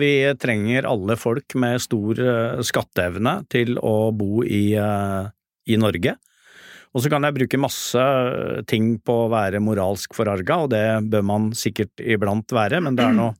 Vi 0.00 0.12
trenger 0.42 0.88
alle 0.90 1.14
folk 1.16 1.54
med 1.60 1.80
stor 1.80 2.18
eh, 2.20 2.62
skatteevne 2.66 3.36
til 3.52 3.78
å 3.78 4.10
bo 4.12 4.42
i, 4.42 4.74
eh, 4.76 5.30
i 5.70 5.78
Norge. 5.80 6.16
Og 6.90 7.04
så 7.04 7.12
kan 7.12 7.22
jeg 7.22 7.36
bruke 7.36 7.60
masse 7.62 8.02
ting 8.68 8.96
på 8.98 9.14
å 9.22 9.30
være 9.30 9.62
moralsk 9.62 10.16
forarga, 10.18 10.58
og 10.64 10.72
det 10.74 10.84
bør 11.12 11.22
man 11.22 11.46
sikkert 11.56 12.02
iblant 12.02 12.50
være, 12.50 12.82
men 12.82 12.98
det 12.98 13.06
er 13.06 13.16
noe 13.20 13.36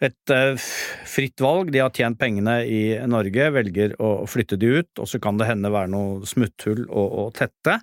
et 0.00 0.32
uh, 0.32 0.56
fritt 1.08 1.42
valg. 1.44 1.70
De 1.72 1.82
har 1.82 1.92
tjent 1.94 2.18
pengene 2.18 2.60
i 2.64 2.82
Norge, 3.10 3.50
velger 3.52 3.96
å 4.00 4.26
flytte 4.30 4.58
de 4.60 4.78
ut, 4.80 4.90
og 5.02 5.08
så 5.08 5.20
kan 5.22 5.40
det 5.40 5.50
hende 5.50 5.72
være 5.72 5.92
noe 5.92 6.28
smutthull 6.28 6.86
å, 6.88 7.04
å 7.24 7.28
tette. 7.36 7.80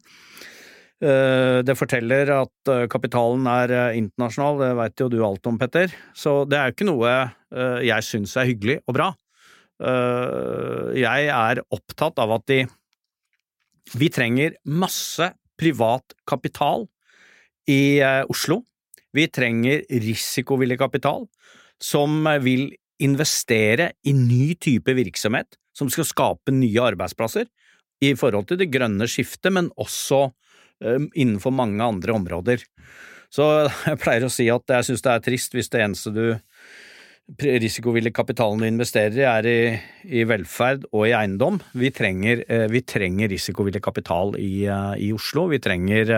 Uh, 0.98 1.62
det 1.62 1.78
forteller 1.78 2.32
at 2.40 2.72
uh, 2.74 2.88
kapitalen 2.90 3.46
er 3.52 3.76
internasjonal, 4.00 4.58
det 4.64 4.72
veit 4.80 5.06
jo 5.06 5.12
du 5.14 5.20
alt 5.26 5.50
om, 5.50 5.60
Petter. 5.62 5.94
Så 6.18 6.42
det 6.50 6.58
er 6.58 6.72
jo 6.72 6.78
ikke 6.78 6.92
noe 6.92 7.16
jeg 7.48 8.04
syns 8.04 8.34
er 8.36 8.50
hyggelig 8.50 8.82
og 8.90 8.98
bra. 8.98 9.06
Jeg 9.80 11.28
er 11.32 11.62
opptatt 11.72 12.18
av 12.20 12.34
at 12.36 12.44
de 12.50 12.58
Vi 13.96 14.10
trenger 14.12 14.58
masse 14.68 15.30
privat 15.56 16.12
kapital 16.28 16.84
i 17.72 18.04
Oslo. 18.28 18.66
Vi 19.16 19.30
trenger 19.32 19.86
risikovillig 19.88 20.76
kapital 20.82 21.30
som 21.84 22.26
vil 22.44 22.72
investere 23.04 23.92
i 24.10 24.14
ny 24.18 24.56
type 24.58 24.94
virksomhet 24.98 25.60
som 25.78 25.90
skal 25.94 26.08
skape 26.10 26.54
nye 26.56 26.82
arbeidsplasser 26.82 27.46
i 28.02 28.14
forhold 28.18 28.50
til 28.50 28.60
det 28.62 28.72
grønne 28.74 29.08
skiftet, 29.10 29.52
men 29.54 29.70
også 29.78 30.28
innenfor 31.18 31.54
mange 31.54 31.84
andre 31.84 32.14
områder. 32.18 32.66
Så 33.34 33.46
jeg 33.90 34.02
pleier 34.02 34.28
å 34.28 34.34
si 34.34 34.50
at 34.54 34.78
jeg 34.78 34.90
synes 34.90 35.06
det 35.06 35.14
er 35.14 35.26
trist 35.30 35.58
hvis 35.58 35.74
det 35.74 35.86
eneste 35.86 36.14
du 36.16 36.26
risikovillig 37.28 38.14
kapitalen 38.16 38.62
du 38.62 38.70
investerer 38.70 39.18
i, 39.20 39.26
er 39.28 39.48
i, 39.52 39.62
i, 40.16 40.22
velferd 40.24 40.86
og 40.94 41.10
i 41.10 41.12
eiendom. 41.12 41.58
Vi 41.76 41.90
trenger, 41.92 42.46
vi 42.72 42.82
trenger 42.88 43.28
risikovillig 43.34 43.82
kapital 43.84 44.32
i, 44.40 44.64
i, 44.64 45.10
Oslo. 45.12 45.50
Vi 45.52 45.60
trenger 45.60 46.14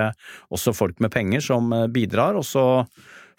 også 0.53 0.75
folk 0.77 1.01
med 1.01 1.09
penger 1.15 1.41
som 1.41 1.73
bidrar, 1.89 2.37
og 2.37 2.45
så 2.45 2.85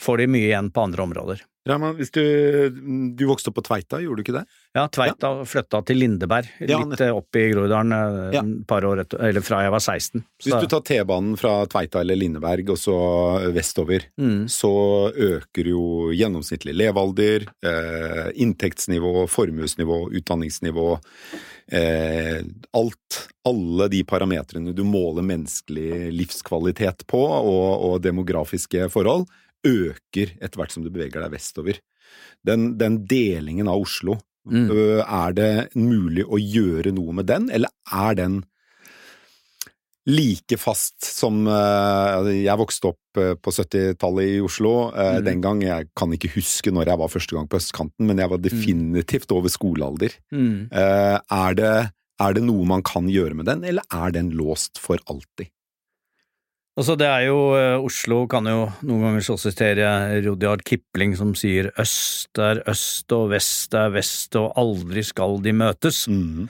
får 0.02 0.24
de 0.24 0.28
mye 0.34 0.48
igjen 0.48 0.72
på 0.74 0.82
andre 0.82 1.06
områder. 1.06 1.46
Raman, 1.68 1.98
du, 2.12 2.70
du, 3.16 3.24
vokste 3.28 3.50
opp 3.50 3.58
på 3.58 3.64
Tveita, 3.66 3.98
gjorde 4.00 4.22
du 4.22 4.24
ikke 4.24 4.36
det? 4.38 4.46
Ja, 4.72 4.86
Tveita 4.88 5.32
ja. 5.36 5.44
flytta 5.44 5.82
til 5.84 5.98
Lindeberg, 6.00 6.48
litt 6.62 7.02
ja, 7.02 7.10
opp 7.12 7.36
i 7.36 7.42
Groruddalen, 7.52 7.92
eh, 7.92 8.36
ja. 8.38 8.42
par 8.68 8.86
år 8.88 9.02
etter, 9.02 9.20
eller 9.28 9.44
fra 9.44 9.58
jeg 9.66 9.74
var 9.74 9.84
16. 9.84 10.22
Så. 10.22 10.46
Hvis 10.46 10.64
du 10.64 10.70
tar 10.72 10.86
T-banen 10.88 11.36
fra 11.40 11.58
Tveita 11.68 12.00
eller 12.00 12.16
Lindeberg 12.16 12.72
og 12.72 12.80
så 12.80 12.96
vestover, 13.52 14.08
mm. 14.16 14.48
så 14.48 14.72
øker 15.12 15.68
jo 15.68 15.84
gjennomsnittlig 16.16 16.78
levealder, 16.80 17.44
eh, 17.68 18.24
inntektsnivå, 18.40 19.26
formuesnivå, 19.28 20.00
utdanningsnivå 20.16 20.88
eh, 21.76 22.40
Alt. 22.72 23.20
Alle 23.44 23.90
de 23.92 24.00
parametrene 24.08 24.72
du 24.76 24.82
måler 24.84 25.24
menneskelig 25.28 26.08
livskvalitet 26.16 27.04
på, 27.08 27.20
og, 27.20 27.68
og 27.84 28.00
demografiske 28.04 28.88
forhold 28.92 29.28
øker 29.66 30.36
etter 30.40 30.60
hvert 30.60 30.74
som 30.74 30.84
du 30.84 30.90
beveger 30.92 31.22
deg 31.22 31.34
vestover. 31.34 31.80
Den, 32.46 32.74
den 32.80 33.02
delingen 33.08 33.68
av 33.70 33.82
Oslo, 33.84 34.16
mm. 34.48 34.70
er 35.04 35.36
det 35.36 35.52
mulig 35.78 36.24
å 36.26 36.40
gjøre 36.40 36.94
noe 36.96 37.14
med 37.20 37.28
den, 37.30 37.50
eller 37.52 37.72
er 37.92 38.16
den 38.18 38.40
like 40.08 40.56
fast 40.58 41.04
som 41.04 41.44
Jeg 41.44 42.56
vokste 42.58 42.88
opp 42.88 43.18
på 43.44 43.52
70-tallet 43.52 44.32
i 44.32 44.40
Oslo. 44.42 44.72
Mm. 44.96 45.20
Den 45.26 45.44
gang 45.44 45.62
Jeg 45.62 45.90
kan 45.94 46.16
ikke 46.16 46.32
huske 46.34 46.72
når 46.72 46.88
jeg 46.90 47.02
var 47.02 47.12
første 47.12 47.36
gang 47.36 47.46
på 47.50 47.60
østkanten, 47.60 48.08
men 48.08 48.18
jeg 48.18 48.32
var 48.32 48.40
mm. 48.40 48.46
definitivt 48.48 49.36
over 49.36 49.52
skolealder. 49.52 50.16
Mm. 50.32 50.72
Er, 50.72 51.54
det, 51.60 51.74
er 52.24 52.36
det 52.36 52.44
noe 52.48 52.66
man 52.66 52.82
kan 52.82 53.12
gjøre 53.12 53.38
med 53.38 53.50
den, 53.52 53.62
eller 53.68 53.86
er 53.92 54.16
den 54.16 54.32
låst 54.34 54.80
for 54.82 54.98
alltid? 55.06 55.52
Altså, 56.80 56.94
det 56.96 57.04
er 57.04 57.26
jo 57.26 57.40
uh, 57.52 57.82
Oslo 57.84 58.22
kan 58.30 58.46
jo 58.48 58.62
noen 58.88 59.02
ganger 59.04 59.24
så 59.26 59.34
sitere 59.36 59.88
Rudyard 60.24 60.62
Kipling 60.64 61.12
som 61.18 61.34
sier 61.36 61.68
øst 61.76 62.40
er 62.40 62.62
øst 62.72 63.12
og 63.12 63.26
vest 63.34 63.76
er 63.76 63.92
vest 63.92 64.38
og 64.40 64.54
aldri 64.56 65.04
skal 65.04 65.36
de 65.44 65.52
møtes. 65.52 66.06
Mm. 66.08 66.48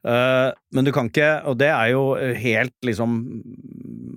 Uh, 0.00 0.48
men 0.72 0.86
du 0.86 0.94
kan 0.96 1.10
ikke, 1.10 1.28
og 1.44 1.58
det 1.60 1.68
er 1.68 1.90
jo 1.92 2.14
helt 2.16 2.72
liksom 2.86 3.18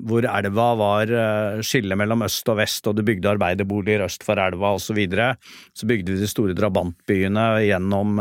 hvor 0.04 0.24
elva 0.28 0.68
var 0.80 1.12
uh, 1.12 1.60
skillet 1.64 2.00
mellom 2.00 2.24
øst 2.24 2.48
og 2.52 2.58
vest, 2.60 2.88
og 2.88 2.96
du 2.96 3.04
bygde 3.08 3.32
arbeiderboliger 3.34 4.06
øst 4.06 4.24
for 4.24 4.40
elva 4.40 4.74
osv. 4.78 4.94
Så, 4.94 4.96
videre. 4.96 5.28
så 5.74 5.88
bygde 5.90 6.14
vi 6.14 6.22
de 6.22 6.30
store 6.30 6.54
drabantbyene 6.54 7.46
gjennom 7.66 8.20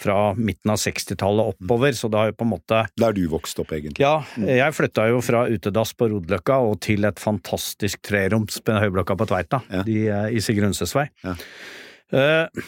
fra 0.00 0.16
midten 0.34 0.72
av 0.72 0.80
60-tallet 0.82 1.52
oppover, 1.54 1.94
så 1.94 2.10
det 2.10 2.18
har 2.18 2.32
jo 2.32 2.36
på 2.40 2.46
en 2.48 2.50
måte 2.50 2.80
Der 2.98 3.14
du 3.14 3.22
vokste 3.30 3.62
opp, 3.62 3.72
egentlig? 3.76 4.02
Ja, 4.02 4.24
mm. 4.34 4.48
jeg 4.58 4.74
flytta 4.74 5.06
jo 5.12 5.20
fra 5.22 5.44
utedass 5.46 5.94
på 5.94 6.10
Rodeløkka 6.10 6.58
og 6.66 6.80
til 6.84 7.06
et 7.06 7.22
fantastisk 7.22 8.02
treroms 8.04 8.58
på 8.64 8.74
Høyblokka 8.82 9.16
på 9.20 9.28
Tveita, 9.30 9.62
ja. 9.70 9.84
i 10.26 10.42
Sigrid 10.42 10.74
Ja. 10.74 11.36
Uh, 12.14 12.64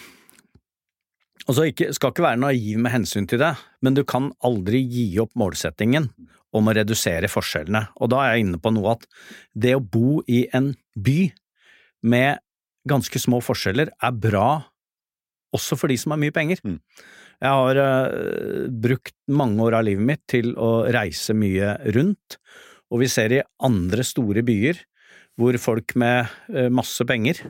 altså 1.46 1.68
ikke, 1.70 1.90
skal 1.96 2.12
ikke 2.12 2.26
være 2.26 2.42
naiv 2.42 2.80
med 2.82 2.94
hensyn 2.94 3.28
til 3.30 3.40
det, 3.42 3.54
men 3.82 3.96
du 3.96 4.02
kan 4.08 4.30
aldri 4.46 4.82
gi 4.82 5.08
opp 5.22 5.34
målsettingen 5.38 6.10
om 6.56 6.68
å 6.68 6.74
redusere 6.76 7.30
forskjellene. 7.30 7.86
Og 8.00 8.10
da 8.12 8.22
er 8.22 8.36
jeg 8.36 8.46
inne 8.46 8.60
på 8.62 8.72
noe 8.74 8.96
at 8.96 9.06
det 9.54 9.76
å 9.76 9.82
bo 9.82 10.20
i 10.30 10.44
en 10.56 10.72
by 10.94 11.20
med 12.06 12.42
ganske 12.88 13.20
små 13.20 13.42
forskjeller 13.44 13.90
er 13.90 14.18
bra 14.22 14.48
også 15.56 15.78
for 15.78 15.90
de 15.90 15.98
som 16.00 16.12
har 16.14 16.20
mye 16.20 16.34
penger. 16.34 16.60
Mm. 16.66 16.78
Jeg 17.42 17.60
har 17.60 17.80
uh, 17.80 18.66
brukt 18.72 19.14
mange 19.28 19.60
år 19.66 19.78
av 19.78 19.86
livet 19.88 20.06
mitt 20.08 20.24
til 20.30 20.54
å 20.56 20.86
reise 20.92 21.36
mye 21.36 21.76
rundt, 21.96 22.38
og 22.92 23.02
vi 23.02 23.10
ser 23.10 23.34
i 23.34 23.44
andre 23.66 24.04
store 24.06 24.44
byer 24.46 24.80
hvor 25.36 25.58
folk 25.60 25.96
med 26.00 26.30
uh, 26.54 26.68
masse 26.72 27.04
penger 27.08 27.42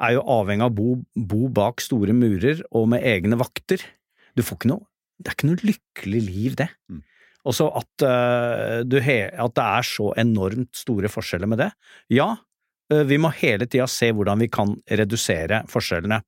er 0.00 0.16
jo 0.16 0.26
avhengig 0.38 0.66
av 0.66 0.72
å 0.72 0.76
bo, 0.76 0.96
bo, 1.14 1.48
bak 1.52 1.82
store 1.84 2.14
murer 2.16 2.62
og 2.70 2.88
med 2.94 3.04
egne 3.06 3.38
vakter. 3.40 3.82
Du 4.36 4.44
får 4.46 4.60
ikke 4.60 4.72
noe 4.72 4.86
Det 5.20 5.28
er 5.28 5.34
ikke 5.36 5.48
noe 5.50 5.68
lykkelig 5.68 6.20
liv, 6.24 6.52
det. 6.56 6.68
Mm. 6.88 7.00
Også 7.50 7.66
at, 7.76 8.04
uh, 8.04 9.00
he, 9.04 9.18
at 9.28 9.56
det 9.56 9.64
er 9.64 9.84
så 9.84 10.06
enormt 10.20 10.72
store 10.76 11.10
forskjeller 11.12 11.50
med 11.50 11.60
det. 11.60 11.68
Ja, 12.08 12.30
vi 12.90 13.18
må 13.22 13.30
hele 13.38 13.68
tida 13.70 13.84
se 13.86 14.08
hvordan 14.16 14.40
vi 14.42 14.48
kan 14.50 14.72
redusere 14.88 15.60
forskjellene. 15.70 16.22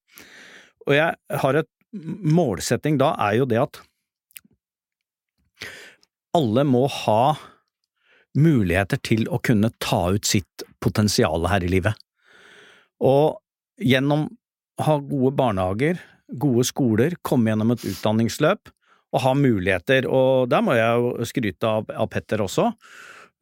Og 0.87 0.95
jeg 0.95 1.41
har 1.43 1.59
et 1.59 1.71
målsetting 1.93 3.01
da, 3.01 3.15
er 3.19 3.41
jo 3.41 3.49
det 3.49 3.59
at 3.65 3.81
alle 6.37 6.65
må 6.65 6.87
ha 6.89 7.35
muligheter 8.39 9.01
til 9.05 9.27
å 9.29 9.41
kunne 9.45 9.73
ta 9.83 10.07
ut 10.15 10.29
sitt 10.29 10.65
potensial 10.81 11.45
her 11.51 11.65
i 11.65 11.71
livet. 11.75 11.99
Og 13.05 13.42
gjennom 13.85 14.29
å 14.81 14.87
ha 14.87 14.99
gode 14.99 15.35
barnehager, 15.39 16.01
gode 16.33 16.65
skoler, 16.69 17.17
komme 17.27 17.53
gjennom 17.53 17.75
et 17.75 17.85
utdanningsløp 17.93 18.73
og 19.13 19.25
ha 19.27 19.33
muligheter, 19.37 20.07
og 20.09 20.49
der 20.49 20.63
må 20.65 20.77
jeg 20.79 21.01
jo 21.03 21.27
skryte 21.29 21.69
av, 21.69 21.91
av 21.93 22.09
Petter 22.13 22.41
også, 22.41 22.71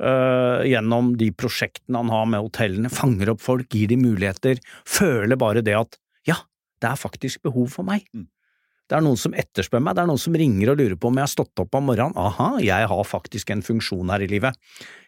uh, 0.02 0.66
gjennom 0.66 1.12
de 1.20 1.30
prosjektene 1.30 2.02
han 2.02 2.10
har 2.10 2.26
med 2.32 2.42
hotellene, 2.42 2.90
fanger 2.90 3.30
opp 3.36 3.44
folk, 3.44 3.68
gir 3.70 3.92
de 3.92 4.00
muligheter, 4.00 4.58
føler 4.82 5.38
bare 5.38 5.62
det 5.62 5.76
at 5.78 6.00
ja, 6.26 6.40
det 6.82 6.90
er 6.90 6.98
faktisk 6.98 7.44
behov 7.46 7.70
for 7.76 7.86
meg. 7.86 8.02
Mm. 8.10 8.26
Det 8.90 8.96
er 8.98 9.04
noen 9.06 9.18
som 9.22 9.34
etterspør 9.38 9.82
meg, 9.86 9.94
det 9.94 10.02
er 10.02 10.08
noen 10.10 10.18
som 10.18 10.34
ringer 10.34 10.72
og 10.72 10.80
lurer 10.80 10.96
på 10.98 11.10
om 11.12 11.18
jeg 11.20 11.28
har 11.28 11.30
stått 11.30 11.62
opp 11.62 11.76
om 11.78 11.84
morgenen. 11.86 12.16
Aha, 12.18 12.56
jeg 12.58 12.88
har 12.90 13.04
faktisk 13.06 13.52
en 13.54 13.62
funksjon 13.62 14.10
her 14.10 14.24
i 14.24 14.30
livet. 14.30 14.56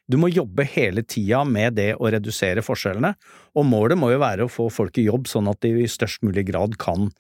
Du 0.07 0.21
må 0.23 0.31
jobbe 0.31 0.67
hele 0.71 1.03
tida 1.03 1.41
med 1.47 1.75
det 1.81 1.89
å 1.99 2.11
redusere 2.15 2.63
forskjellene, 2.63 3.11
og 3.59 3.67
målet 3.67 3.99
må 3.99 4.13
jo 4.13 4.21
være 4.23 4.47
å 4.47 4.53
få 4.53 4.69
folk 4.71 5.03
i 5.03 5.09
jobb 5.09 5.27
sånn 5.31 5.51
at 5.51 5.59
de 5.67 5.75
i 5.83 5.91
størst 5.91 6.23
mulig 6.23 6.47
grad 6.53 6.79
kan 6.83 7.11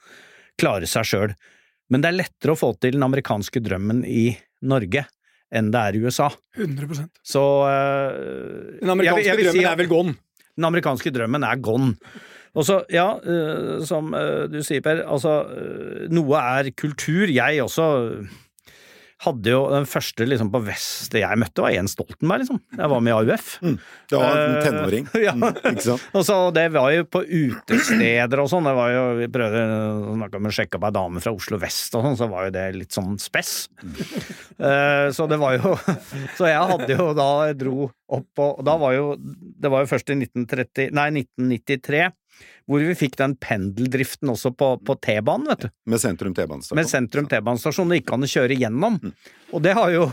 klare 0.61 0.87
seg 0.87 1.09
sjøl. 1.09 1.35
Men 1.91 2.05
det 2.05 2.13
er 2.13 2.21
lettere 2.21 2.55
å 2.55 2.59
få 2.59 2.73
til 2.79 2.95
den 2.95 3.07
amerikanske 3.11 3.63
drømmen 3.65 4.05
i 4.07 4.31
Norge 4.63 5.07
enn 5.53 5.73
det 5.75 5.81
er 5.83 5.97
i 5.99 6.03
USA. 6.07 6.31
100 6.57 7.09
Så 7.27 7.43
uh, 7.67 8.79
Den 8.79 8.95
amerikanske 8.95 9.27
jeg, 9.27 9.33
jeg 9.35 9.41
drømmen 9.43 9.59
si 9.59 9.67
er 9.69 9.81
vel 9.83 9.91
gone? 9.91 10.15
Den 10.57 10.69
amerikanske 10.69 11.13
drømmen 11.13 11.45
er 11.49 11.59
gone. 11.65 11.97
Og 12.53 12.69
så, 12.69 12.83
ja, 12.93 13.09
uh, 13.17 13.81
som 13.89 14.13
uh, 14.13 14.45
du 14.53 14.61
sier, 14.65 14.85
Per, 14.85 15.05
altså 15.09 15.41
uh, 15.49 16.07
noe 16.13 16.47
er 16.61 16.73
kultur. 16.77 17.31
Jeg 17.33 17.63
også 17.65 17.87
hadde 19.23 19.53
jo 19.53 19.61
den 19.71 19.85
første 19.87 20.27
liksom, 20.27 20.49
på 20.51 20.61
vest 20.67 21.15
jeg 21.15 21.39
møtte, 21.39 21.63
var 21.63 21.71
Jens 21.71 21.95
Stoltenberg, 21.95 22.43
liksom. 22.43 22.59
Jeg 22.75 22.91
var 22.91 23.03
med 23.07 23.13
i 23.13 23.15
AUF. 23.15 23.51
Mm. 23.63 23.77
Det 24.11 24.19
var 24.19 24.41
en 24.41 24.57
tenåring, 24.65 25.07
ja. 25.27 25.35
Mm, 25.39 25.61
ikke 25.71 25.85
sant? 25.87 26.07
og 26.11 26.25
så 26.27 26.39
Det 26.55 26.65
var 26.75 26.89
jo 26.91 27.05
på 27.07 27.23
utesteder 27.23 28.43
og 28.43 28.51
sånn. 28.51 28.67
Det 28.67 28.75
var 28.77 28.91
jo, 28.93 29.05
Vi 29.21 29.29
prøvde 29.33 29.63
å 29.63 30.17
snakke 30.17 30.41
om 30.41 30.49
å 30.51 30.55
sjekke 30.59 30.81
opp 30.81 30.89
ei 30.89 30.95
dame 30.99 31.23
fra 31.23 31.35
Oslo 31.39 31.61
vest 31.63 31.95
og 31.99 32.09
sånn, 32.09 32.19
så 32.19 32.29
var 32.33 32.49
jo 32.49 32.55
det 32.57 32.65
litt 32.81 32.97
sånn 32.99 33.15
spess. 33.23 33.53
Mm. 33.83 33.95
så 35.15 35.27
det 35.31 35.39
var 35.41 35.57
jo 35.57 35.73
Så 36.39 36.47
jeg 36.47 36.67
hadde 36.73 36.91
jo 36.93 37.07
da 37.17 37.29
jeg 37.49 37.57
dro 37.63 37.87
opp 38.13 38.43
og 38.45 38.61
Da 38.67 38.75
var 38.79 38.93
jo 38.95 39.07
Det 39.19 39.71
var 39.73 39.83
jo 39.83 39.89
først 39.91 40.13
i 40.13 40.19
1930, 40.19 40.93
nei, 40.95 41.09
1993 41.23 42.11
hvor 42.71 42.83
vi 42.85 42.95
fikk 42.97 43.19
den 43.21 43.35
pendeldriften 43.43 44.31
også 44.33 44.53
på, 44.55 44.75
på 44.87 44.97
T-banen, 45.03 45.49
vet 45.51 45.67
du. 45.67 45.73
Med 45.91 46.03
sentrum 46.03 46.35
T-banestasjon. 46.37 46.79
Med 46.79 46.91
sentrum 46.91 47.29
T-banestasjon, 47.31 47.91
det 47.91 48.03
gikk 48.03 48.15
an 48.17 48.27
å 48.27 48.31
kjøre 48.31 48.59
gjennom. 48.59 48.99
Mm. 49.03 49.15
Og 49.53 49.65
det 49.65 49.75
har 49.77 49.93
jo 49.93 50.07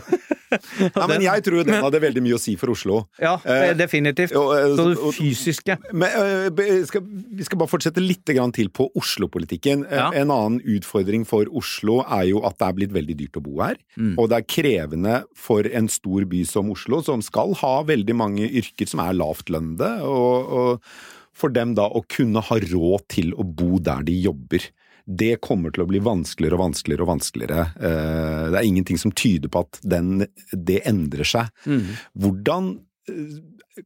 Nei, 0.50 1.06
men 1.06 1.22
jeg 1.22 1.44
tror 1.46 1.62
den 1.66 1.76
hadde 1.78 2.00
veldig 2.02 2.22
mye 2.24 2.34
å 2.34 2.40
si 2.42 2.56
for 2.58 2.72
Oslo. 2.72 3.04
Ja, 3.22 3.36
eh, 3.46 3.70
definitivt. 3.78 4.34
Eh, 4.34 4.72
Så 4.74 4.86
det 4.88 5.12
fysiske. 5.14 5.76
Men 5.94 6.50
eh, 6.50 6.72
skal, 6.88 7.04
vi 7.06 7.46
skal 7.46 7.60
bare 7.60 7.70
fortsette 7.70 8.02
litt 8.02 8.26
til 8.26 8.70
på 8.74 8.88
Oslo-politikken. 8.98 9.86
Ja. 9.86 10.08
En 10.10 10.34
annen 10.34 10.58
utfordring 10.60 11.24
for 11.28 11.46
Oslo 11.54 12.00
er 12.02 12.26
jo 12.32 12.42
at 12.46 12.58
det 12.58 12.66
er 12.66 12.76
blitt 12.80 12.96
veldig 12.96 13.16
dyrt 13.22 13.38
å 13.38 13.44
bo 13.44 13.62
her. 13.62 13.78
Mm. 13.94 14.16
Og 14.18 14.28
det 14.30 14.40
er 14.40 14.50
krevende 14.50 15.16
for 15.38 15.66
en 15.70 15.88
stor 15.92 16.26
by 16.30 16.42
som 16.48 16.74
Oslo, 16.74 17.00
som 17.06 17.22
skal 17.22 17.54
ha 17.62 17.74
veldig 17.86 18.18
mange 18.18 18.50
yrker 18.50 18.90
som 18.90 19.04
er 19.06 19.16
lavtlønnede. 19.16 19.94
og, 20.02 20.50
og 20.50 21.18
for 21.40 21.52
dem 21.54 21.74
da 21.78 21.88
å 21.88 22.04
kunne 22.10 22.42
ha 22.44 22.60
råd 22.60 23.06
til 23.12 23.32
å 23.34 23.46
bo 23.46 23.80
der 23.82 24.04
de 24.06 24.16
jobber. 24.26 24.66
Det 25.10 25.40
kommer 25.42 25.72
til 25.74 25.84
å 25.84 25.88
bli 25.90 26.02
vanskeligere 26.04 26.58
og 26.58 26.64
vanskeligere 26.66 27.06
og 27.06 27.12
vanskeligere. 27.14 27.66
Eh, 27.80 28.44
det 28.52 28.60
er 28.60 28.68
ingenting 28.68 29.00
som 29.00 29.14
tyder 29.16 29.50
på 29.52 29.64
at 29.64 29.80
den, 29.82 30.26
det 30.52 30.82
endrer 30.88 31.26
seg. 31.26 31.50
Mm. 31.64 31.86
Hvordan 32.20 32.72
eh, 33.10 33.38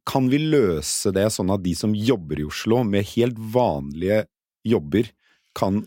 kan 0.08 0.28
vi 0.32 0.42
løse 0.42 1.14
det 1.14 1.28
sånn 1.32 1.52
at 1.54 1.64
de 1.64 1.76
som 1.78 1.94
jobber 1.96 2.42
i 2.42 2.48
Oslo 2.48 2.82
med 2.86 3.06
helt 3.14 3.38
vanlige 3.38 4.24
jobber, 4.66 5.10
kan 5.54 5.84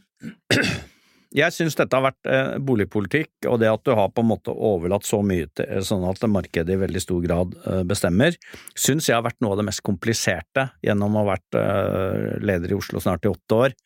jeg 1.35 1.53
syns 1.53 1.75
dette 1.75 1.97
har 1.97 2.05
vært 2.05 2.29
eh, 2.31 2.53
boligpolitikk, 2.63 3.31
og 3.51 3.59
det 3.61 3.69
at 3.71 3.83
du 3.83 3.91
har 3.97 4.11
på 4.13 4.23
en 4.23 4.29
måte 4.29 4.53
overlatt 4.53 5.07
så 5.07 5.19
mye 5.25 5.49
til 5.57 5.67
eh, 5.67 5.83
sånn 5.83 6.05
at 6.07 6.23
markedet 6.31 6.75
i 6.75 6.79
veldig 6.79 7.03
stor 7.03 7.19
grad 7.25 7.57
eh, 7.67 7.83
bestemmer, 7.87 8.37
syns 8.77 9.09
jeg 9.09 9.17
har 9.17 9.25
vært 9.25 9.39
noe 9.43 9.55
av 9.55 9.61
det 9.61 9.67
mest 9.67 9.83
kompliserte 9.85 10.69
gjennom 10.85 11.17
å 11.17 11.25
ha 11.25 11.33
vært 11.33 11.59
leder 12.43 12.71
i 12.71 12.77
Oslo 12.77 13.01
snart 13.03 13.27
i 13.27 13.31
åtte 13.31 13.59
år. 13.67 13.77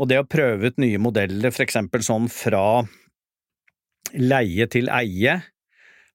Og 0.00 0.08
det 0.08 0.20
å 0.22 0.28
prøve 0.28 0.70
ut 0.70 0.80
nye 0.80 1.00
modeller, 1.02 1.52
for 1.52 1.66
eksempel 1.66 2.04
sånn 2.04 2.30
fra 2.32 2.82
leie 4.16 4.66
til 4.72 4.88
eie, 4.92 5.40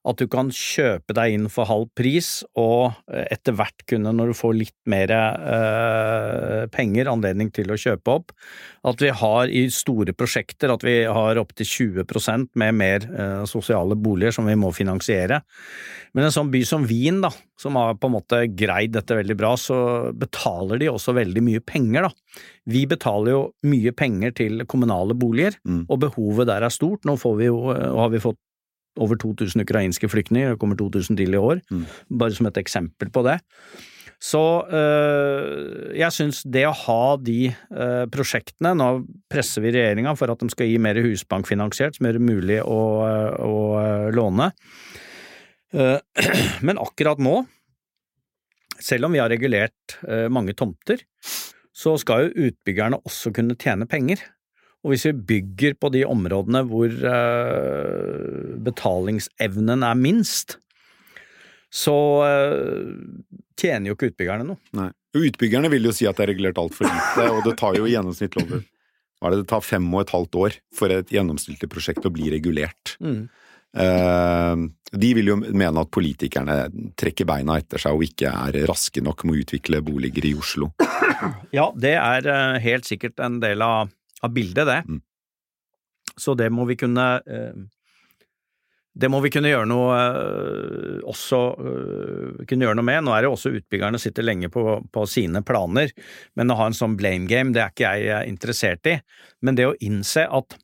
at 0.06 0.22
du 0.22 0.28
kan 0.30 0.52
kjøpe 0.54 1.16
deg 1.18 1.34
inn 1.36 1.48
for 1.52 1.68
halv 1.70 1.90
pris, 1.98 2.44
og 2.60 2.94
eh, 3.10 3.26
etter 3.34 3.56
hvert 3.58 3.86
kunne, 3.90 4.14
når 4.14 4.32
du 4.32 4.38
får 4.38 4.54
litt 4.60 4.78
mer 4.92 5.12
eh, 5.16 6.66
penger, 6.74 7.10
anledning 7.10 7.50
til 7.56 7.74
å 7.74 7.80
kjøpe 7.80 8.18
opp. 8.20 8.36
At 8.86 9.02
vi 9.02 9.10
har 9.10 9.50
i 9.50 9.66
store 9.74 10.14
prosjekter 10.18 10.74
at 10.74 10.86
vi 10.86 11.00
har 11.10 11.42
opptil 11.42 11.70
20% 12.06 12.54
med 12.62 12.78
mer 12.78 13.10
eh, 13.10 13.44
sosiale 13.50 13.98
boliger 13.98 14.36
som 14.38 14.50
vi 14.50 14.58
må 14.60 14.72
finansiere. 14.78 15.42
Men 16.16 16.28
en 16.28 16.38
sånn 16.38 16.54
by 16.54 16.62
som 16.68 16.86
Wien, 16.88 17.20
da, 17.26 17.34
som 17.60 17.76
har 17.80 17.98
på 17.98 18.08
en 18.08 18.18
måte 18.20 18.46
greid 18.54 18.94
dette 18.94 19.18
veldig 19.18 19.40
bra, 19.40 19.56
så 19.60 19.78
betaler 20.16 20.80
de 20.84 20.94
også 20.94 21.18
veldig 21.18 21.44
mye 21.50 21.66
penger, 21.66 22.06
da. 22.06 22.42
Vi 22.70 22.86
betaler 22.90 23.34
jo 23.34 23.42
mye 23.70 23.92
penger 23.94 24.34
til 24.38 24.64
kommunale 24.70 25.18
boliger, 25.18 25.58
mm. 25.66 25.86
og 25.90 26.02
behovet 26.06 26.50
der 26.50 26.66
er 26.66 26.74
stort. 26.74 27.06
Nå 27.06 27.18
vi 27.18 27.50
jo, 27.50 27.60
har 27.74 28.14
vi 28.14 28.22
fått 28.22 28.40
over 29.02 29.20
2000 29.20 29.66
ukrainske 29.66 30.10
flyktninger, 30.12 30.54
det 30.54 30.62
kommer 30.62 30.80
2000 30.80 31.20
til 31.20 31.36
i 31.36 31.42
år, 31.42 31.62
mm. 31.72 31.84
bare 32.20 32.36
som 32.38 32.48
et 32.50 32.62
eksempel 32.62 33.12
på 33.14 33.26
det. 33.28 33.40
Så 34.24 34.42
øh, 34.72 35.92
jeg 35.98 36.14
syns 36.16 36.42
det 36.48 36.64
å 36.66 36.76
ha 36.86 37.16
de 37.20 37.50
øh, 37.52 38.06
prosjektene 38.10 38.72
Nå 38.78 38.88
presser 39.32 39.66
vi 39.66 39.74
regjeringa 39.76 40.16
for 40.18 40.32
at 40.32 40.42
de 40.42 40.48
skal 40.54 40.70
gi 40.72 40.80
mer 40.82 40.98
husbankfinansiert, 41.04 41.98
som 41.98 42.08
gjør 42.08 42.20
det 42.20 42.30
mulig 42.30 42.62
å, 42.64 42.80
å, 43.04 43.58
å 43.76 44.14
låne. 44.16 44.50
Uh, 45.76 46.00
men 46.66 46.80
akkurat 46.80 47.20
nå, 47.20 47.42
selv 48.80 49.10
om 49.10 49.16
vi 49.16 49.20
har 49.20 49.32
regulert 49.32 49.98
uh, 50.08 50.32
mange 50.32 50.56
tomter, 50.56 51.04
så 51.76 51.98
skal 52.00 52.30
jo 52.30 52.48
utbyggerne 52.48 53.02
også 53.04 53.34
kunne 53.36 53.58
tjene 53.60 53.88
penger. 53.90 54.24
Og 54.86 54.94
hvis 54.94 55.08
vi 55.08 55.16
bygger 55.32 55.74
på 55.82 55.90
de 55.96 56.04
områdene 56.06 56.62
hvor 56.70 56.92
uh, 56.94 58.52
betalingsevnen 58.68 59.82
er 59.82 59.98
minst, 59.98 60.60
så 61.74 61.96
uh, 62.22 62.94
tjener 63.58 63.90
jo 63.90 63.96
ikke 63.98 64.12
utbyggerne 64.12 64.46
noe. 64.52 64.62
Nei. 64.78 64.92
Utbyggerne 65.18 65.72
vil 65.74 65.90
jo 65.90 65.96
si 65.96 66.06
at 66.06 66.20
det 66.20 66.28
er 66.28 66.32
regulert 66.36 66.62
altfor 66.62 66.86
lite, 66.86 67.26
og 67.32 67.42
det 67.48 67.56
tar 67.58 67.80
jo 67.80 67.88
i 67.88 67.96
gjennomsnitt 67.96 68.38
over 68.44 68.62
hva 68.62 69.30
er 69.30 69.34
det, 69.34 69.46
det 69.46 69.50
tar 69.50 69.64
fem 69.64 69.86
og 69.90 70.04
et 70.04 70.12
halvt 70.14 70.38
år 70.38 70.56
for 70.76 70.92
et 70.92 71.12
gjennomsnittlig 71.16 71.70
prosjekt 71.72 72.06
å 72.06 72.14
bli 72.14 72.28
regulert. 72.34 72.98
Mm. 73.02 73.26
Uh, 73.76 74.68
de 74.94 75.12
vil 75.18 75.34
jo 75.34 75.40
mene 75.42 75.82
at 75.82 75.92
politikerne 75.92 76.62
trekker 77.00 77.26
beina 77.28 77.58
etter 77.58 77.82
seg 77.82 77.98
og 77.98 78.06
ikke 78.06 78.30
er 78.30 78.62
raske 78.70 79.02
nok 79.02 79.26
med 79.26 79.34
å 79.34 79.42
utvikle 79.48 79.82
boliger 79.88 80.30
i 80.30 80.36
Oslo. 80.38 80.76
Ja, 81.56 81.72
det 81.80 81.96
er 81.98 82.28
helt 82.62 82.86
sikkert 82.86 83.24
en 83.24 83.40
del 83.42 83.64
av 83.66 83.90
av 84.26 84.36
bildet, 84.36 84.68
det. 84.68 84.82
Mm. 84.90 85.02
Så 86.16 86.36
det 86.40 86.50
må 86.54 86.66
vi 86.70 86.78
kunne 86.80 87.08
eh, 87.26 87.64
det 88.96 89.10
må 89.12 89.20
vi 89.20 89.30
kunne 89.34 89.50
gjøre 89.52 89.68
noe 89.68 89.96
øh, 90.00 91.00
også 91.12 91.40
øh, 91.60 92.44
kunne 92.48 92.64
gjøre 92.64 92.78
noe 92.80 92.88
med. 92.88 93.04
Nå 93.04 93.12
er 93.12 93.26
det 93.26 93.32
også 93.32 93.52
utbyggerne 93.58 94.00
sitter 94.00 94.24
lenge 94.24 94.48
på, 94.52 94.64
på, 94.88 95.04
sine 95.12 95.42
planer, 95.46 95.92
men 96.40 96.52
å 96.52 96.58
ha 96.62 96.70
en 96.70 96.78
sånn 96.78 96.96
blame 97.00 97.28
game, 97.28 97.52
det 97.52 97.64
er 97.64 97.74
ikke 97.74 97.92
jeg 98.00 98.32
interessert 98.32 98.88
i. 98.88 98.96
Men 99.44 99.60
det 99.60 99.68
å 99.68 99.76
innse 99.84 100.24
at 100.24 100.56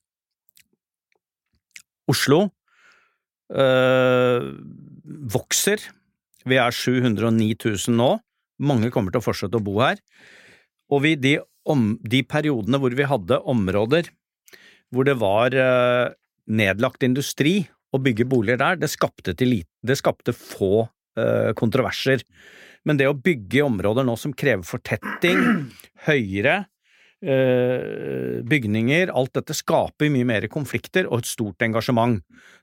Oslo 2.12 2.46
øh, 3.52 4.48
vokser, 5.36 5.84
vi 6.48 6.60
er 6.60 6.72
709 6.72 7.52
000 7.68 8.00
nå, 8.00 8.12
mange 8.64 8.94
kommer 8.96 9.12
til 9.12 9.20
å 9.20 9.28
fortsette 9.28 9.60
å 9.60 9.66
bo 9.66 9.76
her, 9.84 10.00
og 10.92 11.04
vi, 11.04 11.18
de, 11.20 11.36
om, 11.70 11.94
de 12.02 12.24
periodene 12.26 12.80
hvor 12.82 12.94
vi 12.98 13.06
hadde 13.08 13.42
områder 13.50 14.10
hvor 14.92 15.08
det 15.08 15.18
var 15.22 15.56
øh, 15.56 16.12
nedlagt 16.52 17.06
industri, 17.08 17.64
å 17.92 18.00
bygge 18.00 18.28
boliger 18.30 18.60
der, 18.62 18.80
det 18.80 18.88
skapte, 18.92 19.34
til, 19.36 19.58
det 19.84 19.98
skapte 20.00 20.32
få 20.32 20.86
uh, 21.20 21.52
kontroverser. 21.60 22.22
Men 22.88 22.96
det 22.96 23.10
å 23.10 23.18
bygge 23.20 23.66
områder 23.66 24.06
nå 24.08 24.14
som 24.16 24.32
krever 24.32 24.64
fortetting, 24.64 25.42
høyere 26.08 26.54
uh, 26.64 28.40
bygninger, 28.48 29.12
alt 29.12 29.34
dette 29.36 29.58
skaper 29.60 30.08
mye 30.14 30.30
mer 30.30 30.48
konflikter 30.54 31.10
og 31.10 31.20
et 31.20 31.34
stort 31.34 31.68
engasjement. 31.68 32.22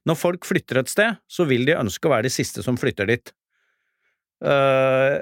Når 0.08 0.16
folk 0.16 0.48
flytter 0.48 0.80
et 0.80 0.94
sted, 0.94 1.20
så 1.28 1.44
vil 1.50 1.68
de 1.68 1.76
ønske 1.76 2.08
å 2.08 2.14
være 2.14 2.30
de 2.30 2.32
siste 2.32 2.64
som 2.64 2.80
flytter 2.80 3.12
dit. 3.12 3.34
Uh, 4.40 5.20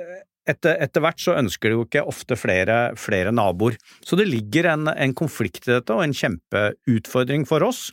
etter, 0.51 0.79
etter, 0.83 1.03
hvert 1.05 1.21
så 1.23 1.37
ønsker 1.39 1.71
de 1.71 1.79
jo 1.79 1.85
ikke 1.87 2.05
ofte 2.07 2.39
flere, 2.39 2.79
flere 3.01 3.35
naboer. 3.35 3.77
Så 4.07 4.19
det 4.19 4.29
ligger 4.31 4.71
en, 4.73 4.91
en 4.93 5.15
konflikt 5.17 5.67
i 5.67 5.75
dette, 5.75 5.95
og 5.95 6.05
en 6.05 6.17
kjempeutfordring 6.17 7.47
for 7.49 7.67
oss. 7.67 7.91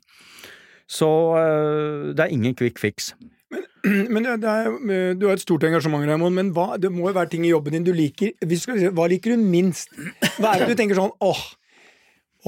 Så 0.89 1.09
eh, 1.39 2.11
det 2.13 2.25
er 2.25 2.35
ingen 2.35 2.55
quick 2.57 2.81
fix. 2.81 3.13
Men, 3.53 3.65
men 4.13 4.29
er, 4.29 4.37
eh, 4.37 5.13
du 5.17 5.27
har 5.29 5.37
et 5.37 5.43
stort 5.43 5.65
engasjement, 5.67 6.05
Raymond, 6.07 6.35
men 6.37 6.53
hva, 6.55 6.73
det 6.81 6.91
må 6.93 7.09
jo 7.09 7.17
være 7.17 7.33
ting 7.33 7.47
i 7.47 7.53
jobben 7.53 7.77
din 7.77 7.87
du 7.87 7.93
liker. 7.95 8.35
hva 8.93 9.09
liker 9.11 9.35
du 9.35 9.43
minst? 9.43 9.93
Hva 10.37 10.53
er 10.53 10.63
det 10.63 10.73
du 10.73 10.79
tenker 10.79 10.99
sånn 10.99 11.13
åh, 11.23 11.43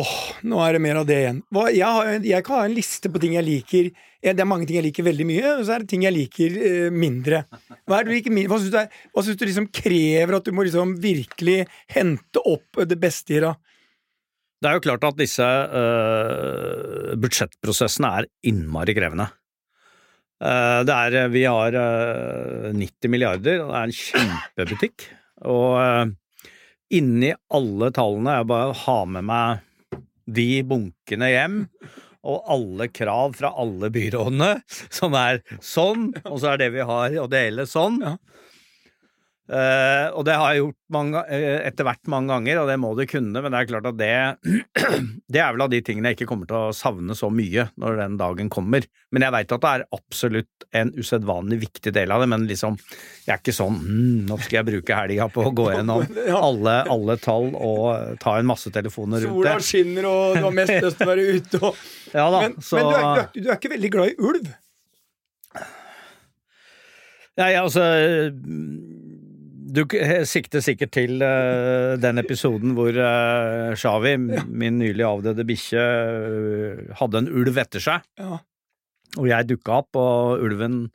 åh, 0.01 0.15
nå 0.47 0.59
er 0.63 0.75
det 0.75 0.81
mer 0.83 0.99
av 0.99 1.05
det 1.07 1.17
igjen. 1.21 1.39
Jeg, 1.71 1.87
har, 1.87 2.09
jeg, 2.19 2.45
kan 2.45 2.59
ha 2.59 2.67
en 2.67 2.75
liste 2.75 3.11
på 3.11 3.21
ting 3.23 3.35
jeg 3.37 3.47
liker. 3.47 3.91
Det 4.25 4.41
er 4.41 4.49
mange 4.49 4.67
ting 4.67 4.79
jeg 4.79 4.87
liker 4.87 5.05
veldig 5.05 5.27
mye, 5.29 5.53
og 5.53 5.63
så 5.67 5.75
er 5.75 5.83
det 5.83 5.91
ting 5.91 6.03
jeg 6.05 6.15
liker 6.15 6.57
eh, 6.57 6.87
mindre. 6.91 7.43
Hva, 7.85 8.01
hva 8.01 8.59
syns 8.59 8.73
du, 8.73 8.79
er, 8.81 8.89
hva 9.13 9.23
synes 9.25 9.39
du 9.39 9.45
liksom 9.47 9.69
krever 9.75 10.37
at 10.39 10.47
du 10.47 10.55
må 10.55 10.65
liksom 10.65 10.95
virkelig 11.03 11.61
hente 11.93 12.43
opp 12.43 12.83
det 12.89 12.99
beste 12.99 13.37
i 13.37 13.43
det? 13.45 13.53
Det 14.63 14.69
er 14.71 14.77
jo 14.79 14.85
klart 14.87 15.03
at 15.05 15.17
disse 15.19 15.45
uh, 15.45 17.11
budsjettprosessene 17.21 18.11
er 18.21 18.29
innmari 18.49 18.95
krevende. 18.97 19.27
Uh, 20.41 20.81
det 20.87 20.95
er, 20.95 21.29
vi 21.31 21.43
har 21.45 21.75
uh, 21.77 22.71
90 22.73 23.13
milliarder, 23.13 23.61
og 23.61 23.69
det 23.69 23.77
er 23.77 23.91
en 23.91 23.97
kjempebutikk. 23.99 25.07
Og 25.45 26.15
inni 26.95 27.33
alle 27.53 27.89
tallene 27.93 28.37
Jeg 28.37 28.47
bare 28.47 28.75
har 28.85 29.07
med 29.11 29.25
meg 29.27 29.64
de 30.25 30.63
bunkene 30.67 31.29
hjem, 31.31 31.59
og 32.25 32.47
alle 32.49 32.87
krav 32.89 33.35
fra 33.37 33.51
alle 33.61 33.91
byrådene, 33.93 34.51
som 34.93 35.13
er 35.19 35.43
sånn, 35.61 36.09
og 36.25 36.39
så 36.41 36.53
er 36.55 36.63
det 36.63 36.71
vi 36.73 36.87
har 36.89 37.17
å 37.21 37.27
dele 37.31 37.67
sånn. 37.69 38.01
Ja. 38.01 38.15
Uh, 39.45 40.09
og 40.17 40.23
det 40.25 40.33
har 40.41 40.55
jeg 40.55 40.63
gjort 40.63 40.77
mange, 40.95 41.21
uh, 41.21 41.59
etter 41.67 41.85
hvert 41.85 42.09
mange 42.09 42.33
ganger, 42.33 42.63
og 42.63 42.69
det 42.71 42.77
må 42.81 42.89
du 42.97 43.03
kunne, 43.05 43.43
men 43.45 43.53
det 43.53 43.59
er 43.59 43.67
klart 43.69 43.89
at 43.91 43.99
det 43.99 44.15
Det 45.35 45.41
er 45.41 45.51
vel 45.53 45.63
av 45.65 45.69
de 45.69 45.81
tingene 45.85 46.09
jeg 46.09 46.17
ikke 46.17 46.27
kommer 46.31 46.49
til 46.49 46.57
å 46.57 46.73
savne 46.73 47.13
så 47.17 47.29
mye 47.33 47.67
når 47.81 47.99
den 47.99 48.15
dagen 48.17 48.49
kommer. 48.49 48.87
Men 49.13 49.25
jeg 49.25 49.35
veit 49.35 49.53
at 49.53 49.61
det 49.61 49.73
er 49.75 49.85
absolutt 49.93 50.65
en 50.75 50.91
usedvanlig 50.97 51.59
viktig 51.61 51.93
del 51.93 52.13
av 52.13 52.23
det, 52.23 52.29
men 52.33 52.47
liksom 52.49 52.79
Jeg 52.79 53.35
er 53.35 53.39
ikke 53.43 53.53
sånn 53.55 53.77
mm, 53.77 54.25
Nå 54.31 54.39
skal 54.41 54.57
jeg 54.59 54.67
bruke 54.71 54.97
helga 54.97 55.29
på 55.31 55.45
å 55.45 55.53
gå 55.55 55.69
gjennom 55.75 56.03
alle, 56.49 56.75
alle, 56.97 57.19
tall 57.21 57.53
og 57.53 58.19
ta 58.21 58.37
en 58.39 58.49
masse 58.49 58.73
telefoner 58.73 59.27
rundt 59.27 59.45
det. 59.45 59.53
Sola 59.53 59.69
skinner, 59.69 60.09
og 60.09 60.39
du 60.39 60.45
har 60.47 60.57
mest 60.57 60.77
lyst 60.89 61.01
til 61.01 61.05
å 61.05 61.13
være 61.13 61.29
ute 61.37 61.61
og 61.61 61.81
ja, 62.15 62.27
da, 62.31 62.43
Men, 62.47 62.61
så... 62.63 62.79
men 62.79 62.85
du, 62.89 62.95
er, 62.95 63.01
du, 63.05 63.21
er, 63.21 63.33
du 63.35 63.49
er 63.49 63.59
ikke 63.59 63.75
veldig 63.77 63.93
glad 63.93 64.13
i 64.13 64.29
ulv? 64.31 64.53
Nei, 67.35 67.51
altså 67.59 67.83
du 69.75 69.83
sikter 70.27 70.63
sikkert 70.63 70.93
til 70.95 71.21
uh, 71.23 71.95
den 72.01 72.21
episoden 72.21 72.75
hvor 72.77 72.95
uh, 72.95 73.75
Shawi, 73.77 74.15
ja. 74.35 74.43
min 74.47 74.79
nylig 74.81 75.05
avdøde 75.05 75.45
bikkje, 75.47 75.85
uh, 75.85 76.83
hadde 77.01 77.23
en 77.23 77.31
ulv 77.31 77.61
etter 77.61 77.83
seg. 77.83 78.05
Ja. 78.21 78.39
Og 79.15 79.29
jeg 79.29 79.49
dukka 79.51 79.79
opp, 79.83 79.99
og 79.99 80.43
ulven 80.43 80.85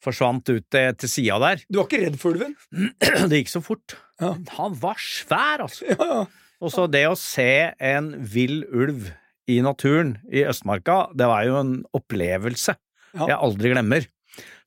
forsvant 0.00 0.48
ut 0.48 0.64
til, 0.72 0.94
til 0.96 1.12
sida 1.12 1.38
der. 1.42 1.64
Du 1.68 1.80
var 1.80 1.88
ikke 1.88 2.02
redd 2.06 2.20
for 2.20 2.36
ulven? 2.36 2.56
Det 3.30 3.42
gikk 3.42 3.52
så 3.52 3.64
fort. 3.64 3.96
Ja. 4.20 4.34
Han 4.58 4.76
var 4.80 5.00
svær, 5.00 5.66
altså! 5.66 6.26
Og 6.60 6.72
så 6.74 6.84
det 6.92 7.06
å 7.08 7.16
se 7.16 7.72
en 7.80 8.12
vill 8.28 8.62
ulv 8.68 9.08
i 9.48 9.60
naturen 9.64 10.18
i 10.28 10.42
Østmarka, 10.44 11.06
det 11.16 11.28
var 11.28 11.46
jo 11.48 11.56
en 11.56 11.76
opplevelse 11.96 12.76
jeg 13.16 13.36
aldri 13.36 13.72
glemmer. 13.72 14.04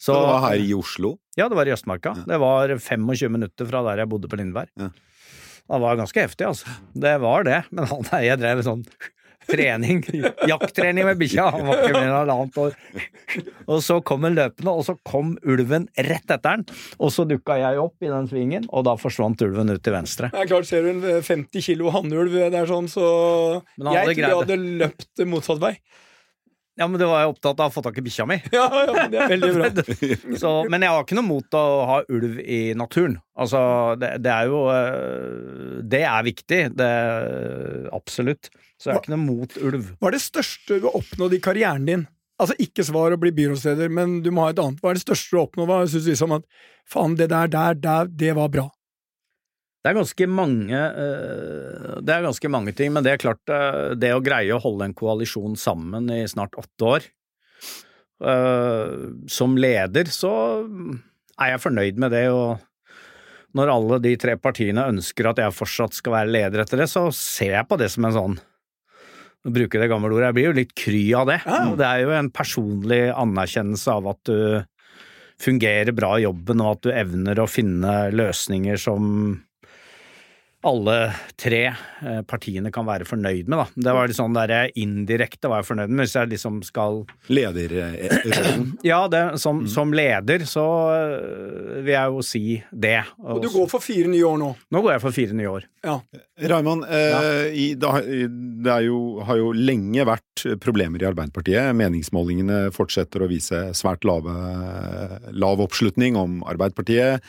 Så, 0.03 0.15
det 0.17 0.27
var 0.27 0.43
her 0.49 0.59
i 0.59 0.73
Oslo? 0.75 1.15
Ja, 1.39 1.47
det 1.47 1.55
var 1.55 1.69
i 1.69 1.73
Østmarka. 1.75 2.11
Ja. 2.19 2.27
Det 2.33 2.39
var 2.43 2.75
25 2.75 3.31
minutter 3.31 3.69
fra 3.69 3.83
der 3.87 4.03
jeg 4.03 4.11
bodde 4.11 4.27
på 4.31 4.39
Lindberg. 4.39 4.71
Ja. 4.79 4.89
Det 5.63 5.79
var 5.79 5.95
ganske 5.95 6.25
heftig, 6.25 6.47
altså. 6.49 6.73
Det 7.05 7.13
var 7.23 7.45
det. 7.47 7.61
Men 7.71 7.87
han, 7.87 8.09
jeg 8.25 8.41
drev 8.41 8.63
sånn 8.67 8.83
trening, 9.47 10.03
jakttrening 10.47 11.07
med 11.07 11.19
bikkja. 11.19 11.47
Han 11.55 11.65
var 11.67 11.81
ikke 11.81 11.95
mer 11.97 12.05
enn 12.07 12.15
halvannet 12.15 12.59
år. 12.63 12.77
Og 13.67 13.81
så 13.83 13.97
kom 14.05 14.27
han 14.27 14.37
løpende, 14.37 14.71
og 14.71 14.85
så 14.87 14.95
kom 15.07 15.33
ulven 15.47 15.87
rett 15.97 16.31
etter 16.31 16.57
han. 16.57 16.65
Og 16.99 17.11
så 17.15 17.25
dukka 17.27 17.57
jeg 17.61 17.81
opp 17.81 18.03
i 18.05 18.11
den 18.11 18.29
svingen, 18.31 18.67
og 18.71 18.85
da 18.87 18.95
forsvant 18.99 19.43
ulven 19.45 19.73
ut 19.73 19.83
til 19.83 19.95
venstre. 19.95 20.31
Det 20.33 20.45
er 20.45 20.51
klart, 20.51 20.69
Ser 20.69 20.85
du 20.87 20.93
en 20.93 21.03
50 21.23 21.65
kilo 21.65 21.91
hannulv 21.93 22.35
der 22.53 22.69
sånn, 22.69 22.87
så 22.91 23.05
Jeg 23.79 24.07
tror 24.07 24.23
jeg 24.23 24.39
hadde 24.41 24.59
løpt 24.83 25.25
motsatt 25.29 25.63
vei. 25.63 25.75
Ja, 26.79 26.87
men 26.89 26.97
du 26.97 27.05
var 27.05 27.21
jo 27.21 27.33
opptatt 27.35 27.59
av 27.61 27.69
å 27.69 27.73
få 27.73 27.83
tak 27.85 27.99
i 28.01 28.03
bikkja 28.05 28.25
mi. 28.25 28.39
Ja, 28.55 28.65
ja, 28.87 29.05
det 29.11 29.19
er 29.21 29.33
veldig 29.35 29.49
bra. 29.53 29.69
Så, 30.41 30.53
men 30.73 30.81
jeg 30.81 30.89
har 30.89 31.05
ikke 31.05 31.17
noe 31.19 31.27
mot 31.27 31.57
å 31.57 31.63
ha 31.89 31.99
ulv 32.09 32.39
i 32.41 32.61
naturen. 32.77 33.19
Altså, 33.37 33.61
det, 34.01 34.15
det 34.25 34.31
er 34.33 34.49
jo 34.49 34.63
eh, 34.73 35.77
Det 35.93 36.01
er 36.09 36.25
viktig. 36.25 36.61
Det 36.79 36.89
Absolutt. 37.93 38.49
Så 38.81 38.89
jeg 38.89 38.97
har 38.97 39.03
ikke 39.03 39.13
noe 39.13 39.21
mot 39.21 39.55
ulv. 39.61 39.93
Hva 39.99 40.09
er 40.09 40.17
det 40.17 40.23
største 40.25 40.81
du 40.81 40.89
har 40.89 40.97
oppnådd 40.97 41.37
i 41.37 41.41
karrieren 41.45 41.85
din? 41.89 42.07
Altså, 42.41 42.57
ikke 42.59 42.83
svar 42.87 43.13
å 43.13 43.19
bli 43.21 43.31
byrådsleder, 43.37 43.91
men 43.93 44.17
du 44.25 44.31
må 44.33 44.47
ha 44.47 44.53
et 44.53 44.61
annet. 44.61 44.81
Hva 44.81 44.91
er 44.91 44.97
det 44.97 45.05
største 45.05 45.29
du 45.29 45.37
har 45.39 45.45
oppnådd? 45.45 45.69
Hva 45.69 45.83
syns 45.85 46.07
du 46.07 46.11
liksom 46.11 46.33
at 46.39 46.47
faen, 46.89 47.13
det 47.19 47.29
der, 47.31 47.51
der, 47.53 47.77
der, 47.77 48.09
det 48.09 48.33
var 48.39 48.49
bra? 48.51 48.65
Det 49.83 49.91
er 49.91 49.97
ganske 49.97 50.27
mange 50.31 50.79
eh, 50.79 51.95
Det 51.99 52.13
er 52.13 52.23
ganske 52.23 52.51
mange 52.51 52.73
ting, 52.75 52.93
men 52.95 53.03
det 53.03 53.13
er 53.13 53.23
klart 53.23 53.51
eh, 53.51 53.95
det 53.99 54.13
å 54.15 54.21
greie 54.23 54.55
å 54.55 54.61
holde 54.63 54.87
en 54.87 54.95
koalisjon 54.95 55.57
sammen 55.59 56.07
i 56.13 56.23
snart 56.31 56.55
åtte 56.59 56.87
år 56.87 57.07
eh, 58.23 58.93
Som 59.27 59.57
leder 59.59 60.11
så 60.13 60.31
er 61.33 61.55
jeg 61.55 61.63
fornøyd 61.63 61.99
med 61.99 62.13
det, 62.13 62.27
og 62.29 62.61
når 63.57 63.71
alle 63.73 63.97
de 64.05 64.13
tre 64.21 64.35
partiene 64.39 64.85
ønsker 64.93 65.31
at 65.31 65.39
jeg 65.41 65.55
fortsatt 65.57 65.97
skal 65.97 66.13
være 66.13 66.31
leder 66.31 66.61
etter 66.61 66.83
det, 66.83 66.87
så 66.91 67.07
ser 67.13 67.55
jeg 67.57 67.69
på 67.69 67.77
det 67.81 67.89
som 67.89 68.05
en 68.05 68.13
sånn 68.15 68.35
å 69.43 69.51
bruke 69.51 69.81
det 69.81 69.89
gamle 69.91 70.13
ordet, 70.13 70.29
jeg 70.29 70.37
blir 70.37 70.45
jo 70.45 70.57
litt 70.59 70.75
kry 70.77 71.01
av 71.19 71.27
det. 71.27 71.39
Ja. 71.43 71.57
Det 71.75 71.87
er 71.87 72.03
jo 72.05 72.13
en 72.15 72.29
personlig 72.31 73.01
anerkjennelse 73.11 73.97
av 73.97 74.11
at 74.13 74.29
du 74.29 74.37
fungerer 75.41 75.91
bra 75.97 76.13
i 76.15 76.23
jobben, 76.23 76.61
og 76.63 76.77
at 76.77 76.85
du 76.85 76.93
evner 76.93 77.41
å 77.43 77.49
finne 77.49 77.95
løsninger 78.13 78.79
som 78.79 79.09
alle 80.63 80.97
tre 81.39 81.61
eh, 81.67 82.21
partiene 82.27 82.71
kan 82.73 82.85
være 82.87 83.07
fornøyd 83.07 83.49
med. 83.51 83.59
Da. 83.59 83.83
Det 83.87 83.95
var 83.97 84.09
litt 84.09 84.17
sånn 84.17 84.35
der 84.35 84.53
eh, 84.55 84.71
indirekte 84.79 85.51
var 85.51 85.61
jeg 85.61 85.69
fornøyd 85.71 85.91
med, 85.91 86.03
hvis 86.05 86.15
jeg 86.15 86.31
liksom 86.31 86.61
skal 86.65 87.01
Lederrollen? 87.33 88.69
ja, 88.91 89.01
det, 89.11 89.23
som, 89.43 89.63
mm. 89.63 89.69
som, 89.73 89.93
leder 89.93 90.45
så 90.49 90.65
eh, 90.95 91.79
vil 91.83 91.93
jeg 91.95 92.15
jo 92.15 92.25
si 92.25 92.43
det. 92.71 92.99
Og, 93.19 93.41
du 93.43 93.49
går 93.53 93.69
for 93.71 93.83
fire 93.83 94.11
nye 94.11 94.27
år 94.27 94.39
nå? 94.41 94.51
Nå 94.73 94.83
går 94.85 94.95
jeg 94.95 95.03
for 95.03 95.19
fire 95.19 95.37
nye 95.37 95.51
år. 95.51 95.67
Ja. 95.83 95.97
Raymond, 96.53 96.87
eh, 96.87 97.51
ja. 97.51 97.93
det, 98.03 98.77
jo, 98.87 98.99
har 99.27 99.41
jo 99.41 99.51
lenge 99.55 100.07
vært 100.07 100.45
problemer 100.63 101.03
i 101.03 101.09
Arbeiderpartiet. 101.09 101.73
Meningsmålingene 101.77 102.69
fortsetter 102.75 103.25
å 103.25 103.31
vise 103.31 103.65
svært 103.77 104.07
lave, 104.07 104.31
lav 105.35 105.63
oppslutning 105.63 106.15
om 106.19 106.39
Arbeiderpartiet. 106.47 107.19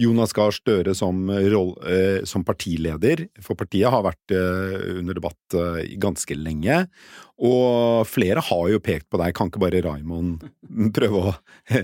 Jonas 0.00 0.32
Gahr 0.36 0.54
Støre 0.54 0.94
som, 0.96 1.24
eh, 1.30 2.24
som, 2.28 2.44
partileder 2.44 3.26
for 3.42 3.58
partiet 3.58 3.90
har 3.92 4.04
vært 4.06 4.34
eh, 4.34 4.98
under 4.98 5.18
debatt 5.18 5.56
eh, 5.58 5.94
ganske 6.00 6.36
lenge. 6.38 6.84
Og 7.42 8.06
flere 8.08 8.44
har 8.44 8.66
jo 8.70 8.82
pekt 8.82 9.08
på 9.10 9.20
deg, 9.20 9.34
kan 9.36 9.50
ikke 9.50 9.62
bare 9.62 9.82
Raymond 9.84 10.44
prøve 10.96 11.22
å 11.22 11.34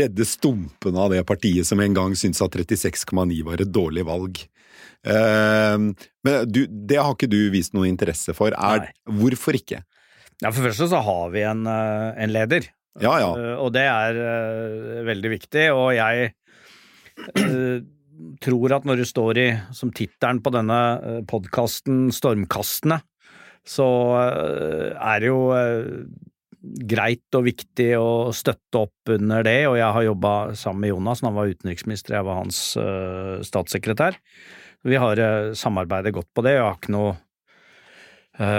redde 0.00 0.26
stumpene 0.26 1.02
av 1.02 1.14
det 1.14 1.24
partiet 1.28 1.68
som 1.68 1.82
en 1.82 1.96
gang 1.96 2.16
syntes 2.18 2.42
at 2.44 2.58
36,9 2.58 3.42
var 3.46 3.62
et 3.62 3.72
dårlig 3.72 4.06
valg? 4.08 4.46
Men 5.06 5.92
du, 6.50 6.64
det 6.66 6.96
har 6.98 7.12
ikke 7.12 7.28
du 7.30 7.38
vist 7.52 7.76
noe 7.76 7.86
interesse 7.86 8.32
for. 8.34 8.50
Er, 8.58 8.88
hvorfor 9.06 9.54
ikke? 9.54 9.84
Ja, 10.42 10.50
For 10.50 10.60
det 10.60 10.72
første 10.72 10.88
så 10.90 11.00
har 11.04 11.30
vi 11.32 11.44
en, 11.48 11.62
en 11.66 12.32
leder, 12.32 12.66
Ja, 13.00 13.14
ja. 13.20 13.30
Eh, 13.36 13.54
og 13.60 13.72
det 13.76 13.84
er 13.88 14.18
eh, 14.20 15.04
veldig 15.06 15.32
viktig, 15.36 15.66
og 15.76 15.90
jeg 15.96 16.26
eh, 16.26 16.34
tror 18.42 18.76
at 18.76 18.86
når 18.88 19.00
du 19.00 19.08
står 19.08 19.40
i, 19.40 19.48
som 19.76 19.92
tittelen 19.94 20.40
på 20.44 20.52
denne 20.54 20.80
uh, 21.00 21.20
podkasten, 21.28 22.08
Stormkastene, 22.14 23.00
så 23.66 23.86
eh, 24.20 24.92
er 24.94 25.16
det 25.18 25.26
jo 25.26 25.40
eh, 25.58 26.04
greit 26.86 27.34
og 27.34 27.48
viktig 27.48 27.88
å 27.98 28.30
støtte 28.30 28.84
opp 28.84 29.10
under 29.10 29.42
det, 29.42 29.56
og 29.66 29.74
jeg 29.74 29.88
har 29.96 30.04
jobba 30.06 30.34
sammen 30.54 30.84
med 30.84 30.92
Jonas 30.92 31.24
han 31.26 31.34
var 31.34 31.50
utenriksminister, 31.50 32.14
jeg 32.14 32.28
var 32.28 32.38
hans 32.44 32.60
statssekretær. 33.48 34.20
Vi 34.86 35.00
har 35.02 35.18
samarbeidet 35.58 36.14
godt 36.14 36.30
på 36.30 36.46
det, 36.46 36.54
og 36.54 36.60
jeg 36.60 36.68
har 36.68 36.78
ikke 36.78 36.94
noe, 36.94 37.16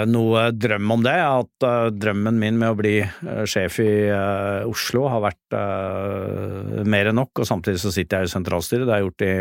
noe 0.10 0.48
drøm 0.58 0.92
om 0.96 1.04
det. 1.06 1.16
At 1.22 1.66
drømmen 1.94 2.40
min 2.42 2.58
med 2.58 2.74
å 2.74 2.78
bli 2.80 2.96
sjef 3.50 3.80
i 3.84 3.92
Oslo 4.66 5.06
har 5.12 5.22
vært 5.28 5.58
mer 6.88 7.12
enn 7.12 7.20
nok, 7.22 7.44
og 7.44 7.50
samtidig 7.50 7.82
så 7.84 7.94
sitter 7.94 8.24
jeg 8.24 8.32
i 8.32 8.34
sentralstyret, 8.34 8.88
det 8.88 8.96
har 8.96 9.04
jeg 9.04 9.10
gjort 9.10 9.26
i, 9.28 9.36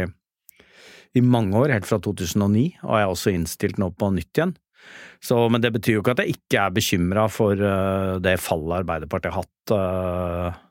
i 1.16 1.24
mange 1.24 1.56
år, 1.56 1.72
helt 1.78 1.88
fra 1.88 1.98
2009, 2.04 2.66
og 2.84 2.92
jeg 2.92 3.06
er 3.06 3.14
også 3.14 3.32
innstilt 3.32 3.80
nå 3.80 3.88
på 3.96 4.12
nytt 4.12 4.32
igjen. 4.36 4.54
Så, 5.24 5.40
men 5.50 5.64
det 5.64 5.72
betyr 5.74 5.96
jo 5.96 6.04
ikke 6.04 6.14
at 6.14 6.22
jeg 6.22 6.36
ikke 6.36 6.60
er 6.62 6.76
bekymra 6.76 7.24
for 7.32 7.66
det 8.22 8.36
fallet 8.42 8.82
Arbeiderpartiet 8.82 9.32
har 9.32 9.40
hatt. 9.42 10.62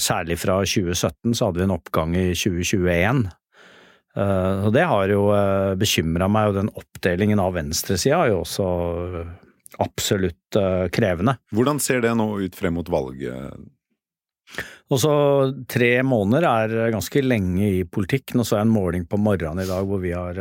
Særlig 0.00 0.38
fra 0.40 0.60
2017 0.64 1.34
så 1.36 1.48
hadde 1.48 1.60
vi 1.60 1.66
en 1.66 1.74
oppgang 1.74 2.14
i 2.16 2.28
2021. 2.36 3.26
og 4.16 4.70
det 4.72 4.86
har 4.88 5.10
jo 5.12 5.26
uh, 5.28 5.74
bekymra 5.76 6.28
meg, 6.32 6.50
og 6.50 6.56
den 6.56 6.70
oppdelingen 6.72 7.42
av 7.42 7.56
venstresida 7.56 8.22
er 8.24 8.32
jo 8.32 8.42
også 8.44 8.68
absolutt 9.82 10.56
krevende. 10.94 11.34
Hvordan 11.52 11.80
ser 11.84 12.00
det 12.00 12.14
nå 12.16 12.30
ut 12.40 12.54
frem 12.56 12.78
mot 12.78 12.88
valget? 12.88 13.58
Og 14.88 15.00
så 15.02 15.12
Tre 15.68 15.90
måneder 16.06 16.46
er 16.48 16.94
ganske 16.94 17.20
lenge 17.20 17.66
i 17.82 17.82
politikk. 17.84 18.32
Nå 18.38 18.46
så 18.46 18.56
jeg 18.56 18.68
en 18.68 18.72
måling 18.72 19.04
på 19.10 19.20
morgenen 19.20 19.66
i 19.66 19.68
dag 19.68 19.84
hvor 19.84 20.00
vi 20.00 20.14
har 20.16 20.40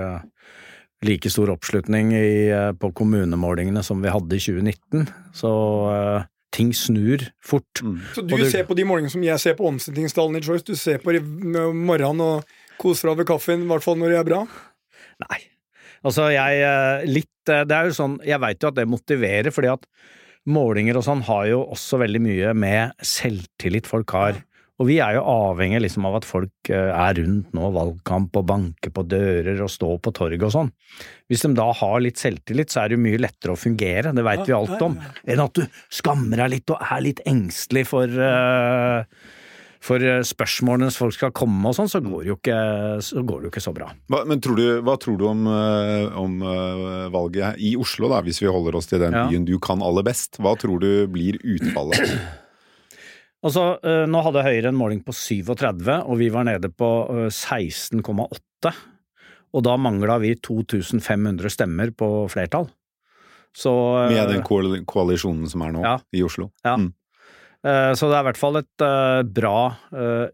like 1.06 1.30
stor 1.30 1.52
oppslutning 1.54 2.14
i, 2.14 2.50
eh, 2.50 2.72
på 2.72 2.92
kommunemålingene 2.92 3.84
som 3.84 4.02
vi 4.02 4.14
hadde 4.14 4.36
i 4.36 4.42
2019. 4.42 5.08
Så 5.36 5.52
uh, 5.90 6.26
ting 6.56 6.74
snur 6.74 7.26
fort. 7.44 7.82
Mm. 7.84 8.00
Så 8.16 8.22
du, 8.22 8.36
du, 8.38 8.50
ser 8.50 8.68
på 8.68 8.78
de 8.78 8.86
målingene 8.88 9.14
som 9.14 9.26
jeg 9.26 9.42
ser 9.42 9.58
på 9.58 9.68
omsetningstallene 9.70 10.42
i 10.42 10.46
Choice? 10.46 10.66
Du 10.66 10.76
ser 10.80 11.02
på 11.04 11.16
morgenen 11.20 12.24
og 12.24 12.56
koser 12.82 13.12
deg 13.12 13.22
ved 13.24 13.30
kaffen, 13.30 13.66
i 13.66 13.70
hvert 13.70 13.86
fall 13.86 14.00
når 14.02 14.14
det 14.14 14.22
er 14.22 14.28
bra? 14.28 14.42
Nei. 15.26 15.40
Altså, 16.06 16.28
jeg 16.34 16.62
eh, 16.62 17.06
litt 17.10 17.32
Det 17.48 17.72
er 17.72 17.88
jo 17.88 17.94
sånn 17.96 18.16
Jeg 18.26 18.42
veit 18.42 18.62
jo 18.62 18.70
at 18.72 18.78
det 18.78 18.84
motiverer, 18.90 19.54
fordi 19.54 19.72
at 19.74 19.88
målinger 20.50 21.00
og 21.00 21.06
sånn 21.06 21.24
har 21.26 21.48
jo 21.50 21.64
også 21.74 21.98
veldig 22.04 22.20
mye 22.22 22.52
med 22.58 23.06
selvtillit 23.06 23.88
folk 23.90 24.12
har. 24.14 24.38
Og 24.76 24.90
vi 24.90 24.98
er 25.00 25.16
jo 25.16 25.24
avhengig 25.24 25.80
liksom 25.86 26.06
av 26.10 26.18
at 26.20 26.28
folk 26.28 26.70
eh, 26.74 26.90
er 26.92 27.16
rundt 27.22 27.54
nå, 27.56 27.70
valgkamp 27.78 28.36
og 28.36 28.48
banker 28.50 28.92
på 28.92 29.06
dører 29.08 29.62
og 29.64 29.72
står 29.72 30.02
på 30.04 30.12
torget 30.18 30.44
og 30.44 30.52
sånn. 30.52 30.72
Hvis 31.32 31.46
de 31.46 31.54
da 31.56 31.70
har 31.80 31.96
litt 32.04 32.20
selvtillit, 32.20 32.74
så 32.74 32.82
er 32.82 32.92
det 32.92 32.98
jo 32.98 33.06
mye 33.06 33.22
lettere 33.24 33.56
å 33.56 33.60
fungere, 33.60 34.12
det 34.16 34.26
veit 34.28 34.44
vi 34.46 34.58
alt 34.58 34.84
om, 34.84 34.98
enn 35.24 35.44
at 35.46 35.56
du 35.56 35.64
skammer 35.88 36.44
deg 36.44 36.58
litt 36.58 36.76
og 36.76 36.84
er 36.84 37.06
litt 37.08 37.24
engstelig 37.30 37.86
for 37.88 38.20
uh, 38.20 39.08
for 39.86 40.02
spørsmålene 40.02 40.26
spørsmålene 40.26 40.94
folk 40.96 41.14
skal 41.14 41.34
komme 41.36 41.70
og 41.70 41.76
sånn, 41.78 41.90
så 41.92 42.02
går 42.02 42.24
det 42.24 42.32
jo 42.32 42.38
ikke 42.40 42.62
så, 43.06 43.22
det 43.22 43.36
jo 43.36 43.52
ikke 43.52 43.64
så 43.64 43.74
bra. 43.76 43.92
Hva, 44.10 44.24
men 44.26 44.42
tror 44.42 44.58
du, 44.58 44.66
hva 44.86 44.96
tror 45.02 45.20
du 45.20 45.28
om, 45.30 45.44
om 45.46 46.40
valget 47.14 47.62
i 47.62 47.76
Oslo, 47.78 48.10
da, 48.10 48.24
hvis 48.26 48.42
vi 48.42 48.50
holder 48.50 48.80
oss 48.80 48.90
til 48.90 49.04
den 49.04 49.14
ja. 49.14 49.28
byen 49.30 49.46
du 49.46 49.56
kan 49.62 49.84
aller 49.86 50.06
best? 50.08 50.42
Hva 50.42 50.56
tror 50.58 50.82
du 50.82 51.06
blir 51.12 51.38
utfallet? 51.44 52.02
Altså, 53.46 53.76
nå 54.10 54.22
hadde 54.26 54.42
Høyre 54.42 54.72
en 54.72 54.78
måling 54.80 55.04
på 55.06 55.14
37, 55.14 55.84
og 56.02 56.16
vi 56.18 56.32
var 56.34 56.48
nede 56.48 56.72
på 56.74 56.88
16,8. 57.30 58.72
Og 59.56 59.64
da 59.64 59.76
mangla 59.78 60.18
vi 60.24 60.34
2500 60.36 61.54
stemmer 61.54 61.94
på 61.96 62.10
flertall. 62.32 62.68
Så 63.56 63.72
Med 64.12 64.34
den 64.34 64.44
koalisjonen 64.90 65.46
som 65.48 65.64
er 65.64 65.76
nå, 65.78 65.84
ja, 65.86 65.96
i 66.12 66.24
Oslo? 66.26 66.50
Ja. 66.66 66.76
Mm. 66.82 66.90
Så 67.66 68.06
det 68.06 68.14
er 68.14 68.22
i 68.22 68.26
hvert 68.28 68.38
fall 68.38 68.60
et 68.60 68.84
bra 69.34 69.60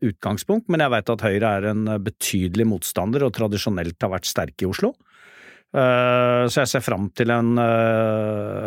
utgangspunkt, 0.04 0.66
men 0.68 0.84
jeg 0.84 0.92
vet 0.92 1.12
at 1.14 1.24
Høyre 1.24 1.52
er 1.62 1.68
en 1.70 1.86
betydelig 2.04 2.66
motstander 2.68 3.24
og 3.24 3.32
tradisjonelt 3.38 3.96
har 4.04 4.12
vært 4.12 4.28
sterke 4.28 4.66
i 4.66 4.68
Oslo. 4.68 4.90
Så 5.72 6.58
jeg 6.58 6.68
ser 6.74 6.84
fram 6.84 7.08
til 7.16 7.32
en 7.32 7.54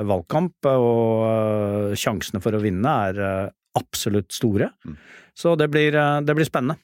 valgkamp, 0.09 0.70
og 0.72 1.92
sjansene 2.00 2.40
for 2.40 2.57
å 2.57 2.62
vinne 2.64 2.96
er 3.11 3.53
absolutt 3.79 4.33
store. 4.33 4.70
Mm. 4.87 4.96
Så 5.35 5.55
det 5.57 5.68
blir, 5.68 5.94
eh, 5.94 6.20
det 6.20 6.35
blir, 6.35 6.46
spennende. 6.46 6.79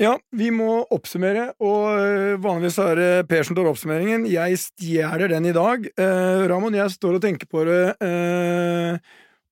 Ja, 0.00 0.16
vi 0.32 0.50
må 0.50 0.82
oppsummere, 0.90 1.52
og 1.60 1.98
eh, 2.00 2.36
vanligvis 2.42 2.78
er 2.82 2.96
det 2.96 3.10
Per 3.28 3.44
som 3.46 3.56
tar 3.56 3.68
oppsummeringen. 3.70 4.26
Jeg 4.26 4.58
stjeler 4.58 5.28
den 5.28 5.46
i 5.46 5.52
dag. 5.56 5.86
Eh, 5.96 6.46
Ramon, 6.48 6.74
jeg 6.74 6.90
står 6.90 7.18
og 7.18 7.22
tenker 7.22 7.46
på 7.46 7.64
det, 7.68 7.96
eh, 8.00 8.98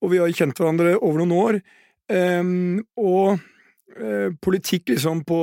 og 0.00 0.12
vi 0.12 0.20
har 0.22 0.32
kjent 0.34 0.58
hverandre 0.58 0.96
over 0.98 1.22
noen 1.22 1.36
år. 1.36 1.60
Eh, 2.10 2.52
og 3.00 3.38
eh, 3.96 4.28
politikk 4.42 4.94
liksom 4.94 5.24
på 5.28 5.40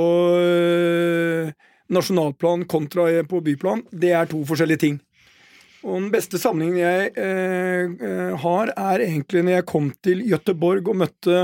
nasjonalplan 1.88 2.66
kontra 2.68 3.08
på 3.28 3.40
byplan, 3.44 3.84
det 3.90 4.12
er 4.12 4.28
to 4.28 4.42
forskjellige 4.48 4.84
ting. 4.84 4.98
Og 5.86 5.94
den 5.94 6.10
beste 6.12 6.40
sammenhengen 6.42 6.80
jeg 6.82 7.10
eh, 7.14 7.90
eh, 8.02 8.32
har, 8.42 8.72
er 8.74 9.04
egentlig 9.04 9.44
når 9.46 9.60
jeg 9.60 9.68
kom 9.70 9.90
til 10.04 10.24
Gøteborg 10.26 10.90
og 10.90 11.04
møtte 11.04 11.42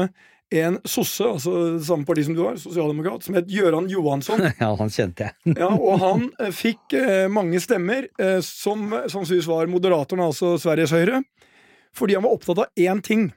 en 0.54 0.76
sosse, 0.86 1.24
altså 1.24 1.78
samme 1.82 2.06
parti 2.06 2.26
som 2.26 2.34
du 2.36 2.42
har, 2.44 2.58
sosialdemokrat, 2.60 3.24
som 3.26 3.38
het 3.38 3.48
Gøran 3.50 3.88
Johansson. 3.90 4.42
Ja, 4.62 4.72
han 4.78 4.92
kjente 4.92 5.28
jeg. 5.28 5.54
ja, 5.58 5.70
Og 5.70 6.02
han 6.02 6.28
eh, 6.42 6.52
fikk 6.54 6.96
eh, 6.98 7.26
mange 7.32 7.62
stemmer, 7.62 8.10
eh, 8.20 8.40
som 8.44 8.90
sannsynligvis 8.90 9.50
var 9.50 9.70
Moderaterna, 9.70 10.28
altså 10.30 10.54
Sveriges 10.60 10.94
Høyre, 10.94 11.22
fordi 11.96 12.16
han 12.18 12.24
var 12.26 12.36
opptatt 12.36 12.62
av 12.64 12.80
én 12.80 13.02
ting. 13.04 13.28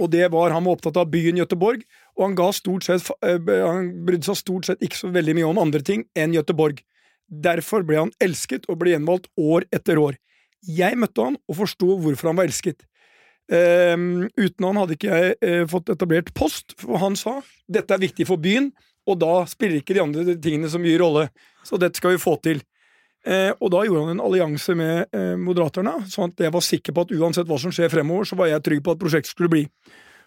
Og 0.00 0.10
det 0.10 0.26
var 0.32 0.50
Han 0.50 0.64
var 0.64 0.74
opptatt 0.74 0.96
av 0.98 1.10
byen 1.10 1.38
Gøteborg, 1.38 1.84
og 2.18 2.38
han, 2.38 2.52
sett, 2.82 3.10
eh, 3.22 3.38
han 3.38 3.92
brydde 4.06 4.26
seg 4.26 4.36
stort 4.40 4.66
sett 4.66 4.82
ikke 4.82 4.98
så 4.98 5.10
veldig 5.14 5.36
mye 5.38 5.50
om 5.50 5.58
andre 5.58 5.82
ting 5.82 6.04
enn 6.18 6.34
Gøteborg. 6.34 6.82
Derfor 7.28 7.84
ble 7.86 8.00
han 8.02 8.12
elsket 8.20 8.66
og 8.68 8.78
ble 8.82 8.94
gjenvalgt 8.94 9.30
år 9.38 9.66
etter 9.72 9.98
år. 9.98 10.18
Jeg 10.66 10.98
møtte 10.98 11.22
han 11.22 11.38
og 11.48 11.56
forsto 11.62 11.96
hvorfor 12.00 12.30
han 12.30 12.40
var 12.40 12.48
elsket. 12.48 12.84
Um, 13.52 14.24
uten 14.40 14.64
han 14.64 14.78
hadde 14.80 14.94
ikke 14.96 15.12
jeg 15.12 15.34
uh, 15.44 15.64
fått 15.68 15.90
etablert 15.92 16.30
post, 16.36 16.72
for 16.80 16.96
han 17.02 17.16
sa 17.16 17.42
dette 17.68 17.92
er 17.92 18.00
viktig 18.00 18.24
for 18.28 18.40
byen, 18.40 18.70
og 19.04 19.18
da 19.20 19.42
spiller 19.48 19.82
ikke 19.82 19.96
de 19.96 20.00
andre 20.00 20.36
tingene 20.40 20.70
så 20.72 20.80
mye 20.80 20.96
rolle. 21.00 21.26
Så 21.64 21.76
dette 21.80 22.00
skal 22.00 22.14
vi 22.14 22.22
få 22.22 22.38
til. 22.44 22.62
Uh, 23.24 23.52
og 23.56 23.70
da 23.72 23.82
gjorde 23.86 24.02
han 24.04 24.18
en 24.18 24.24
allianse 24.24 24.74
med 24.76 25.14
eh, 25.16 25.32
Moderaterna, 25.40 25.94
sånn 26.12 26.28
at 26.34 26.42
jeg 26.44 26.52
var 26.52 26.64
sikker 26.64 26.92
på 26.92 27.04
at 27.06 27.12
uansett 27.16 27.48
hva 27.48 27.56
som 27.60 27.72
skjer 27.72 27.88
fremover, 27.88 28.28
så 28.28 28.36
var 28.36 28.50
jeg 28.50 28.64
trygg 28.66 28.82
på 28.84 28.92
at 28.92 29.00
prosjektet 29.00 29.32
skulle 29.32 29.52
bli. 29.52 29.62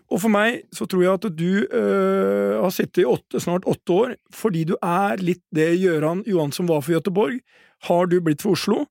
Og 0.07 0.21
for 0.23 0.31
meg 0.31 0.63
så 0.73 0.87
tror 0.89 1.03
jeg 1.03 1.19
at 1.19 1.27
du 1.35 1.51
eh, 1.67 2.55
har 2.57 2.73
sittet 2.73 3.03
i 3.03 3.07
åtte, 3.07 3.41
snart 3.43 3.67
åtte 3.67 3.93
år 3.93 4.13
fordi 4.33 4.63
du 4.69 4.75
er 4.79 5.19
litt 5.21 5.43
det 5.53 5.73
Gøran 5.81 6.23
Johansson 6.25 6.69
var 6.69 6.81
for 6.81 6.95
Gøteborg, 6.95 7.41
Har 7.85 8.07
du 8.09 8.17
blitt 8.23 8.41
for 8.41 8.57
Oslo? 8.57 8.85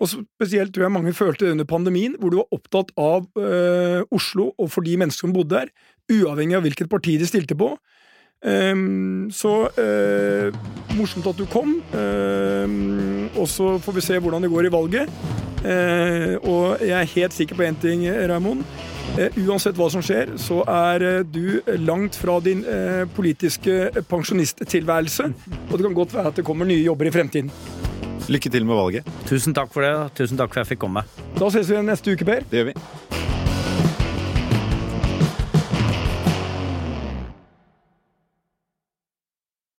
Og 0.00 0.08
spesielt 0.08 0.72
tror 0.72 0.86
jeg 0.86 0.94
mange 0.94 1.12
følte 1.16 1.44
det 1.44 1.54
under 1.56 1.66
pandemien, 1.68 2.14
hvor 2.20 2.30
du 2.30 2.38
var 2.38 2.54
opptatt 2.56 2.92
av 2.96 3.26
øh, 3.36 4.04
Oslo 4.14 4.52
og 4.56 4.70
for 4.72 4.86
de 4.86 4.96
menneskene 4.96 5.28
som 5.28 5.34
bodde 5.34 5.58
der, 5.58 5.72
uavhengig 6.10 6.56
av 6.56 6.64
hvilket 6.64 6.88
parti 6.92 7.18
de 7.20 7.28
stilte 7.28 7.56
på. 7.58 7.74
Um, 8.40 9.28
så 9.32 9.68
uh, 9.68 10.60
morsomt 10.96 11.26
at 11.28 11.36
du 11.36 11.44
kom. 11.50 11.76
Um, 11.92 13.28
og 13.36 13.48
så 13.48 13.74
får 13.78 13.98
vi 13.98 14.04
se 14.04 14.18
hvordan 14.18 14.42
det 14.42 14.52
går 14.52 14.68
i 14.68 14.72
valget. 14.72 15.12
Uh, 15.60 16.40
og 16.48 16.80
jeg 16.80 16.96
er 16.96 17.12
helt 17.14 17.36
sikker 17.36 17.58
på 17.58 17.66
én 17.68 17.76
ting, 17.80 18.06
Raymond. 18.08 18.64
Uh, 19.18 19.28
uansett 19.44 19.76
hva 19.76 19.90
som 19.92 20.04
skjer, 20.04 20.36
så 20.40 20.62
er 20.70 21.04
eh, 21.04 21.20
du 21.26 21.60
langt 21.82 22.14
fra 22.16 22.36
din 22.44 22.62
eh, 22.62 23.02
politiske 23.10 24.04
pensjonisttilværelse. 24.08 25.26
Og 25.66 25.74
det 25.74 25.84
kan 25.84 25.96
godt 25.98 26.14
være 26.14 26.32
at 26.32 26.40
det 26.40 26.46
kommer 26.46 26.68
nye 26.68 26.84
jobber 26.84 27.10
i 27.10 27.14
fremtiden. 27.14 27.50
Lykke 28.30 28.52
til 28.54 28.66
med 28.68 28.78
valget. 28.78 29.10
Tusen 29.26 29.56
takk 29.56 29.72
for 29.74 29.84
det. 29.84 29.94
Tusen 30.14 30.38
takk 30.38 30.52
for 30.52 30.60
at 30.60 30.68
jeg 30.68 30.76
fikk 30.76 30.84
komme. 30.86 31.04
Da 31.36 31.50
ses 31.50 31.68
vi 31.68 31.82
neste 31.82 32.14
uke, 32.14 32.28
Per. 32.28 32.46
Det 32.46 32.62
gjør 32.62 32.70
vi. 32.70 32.76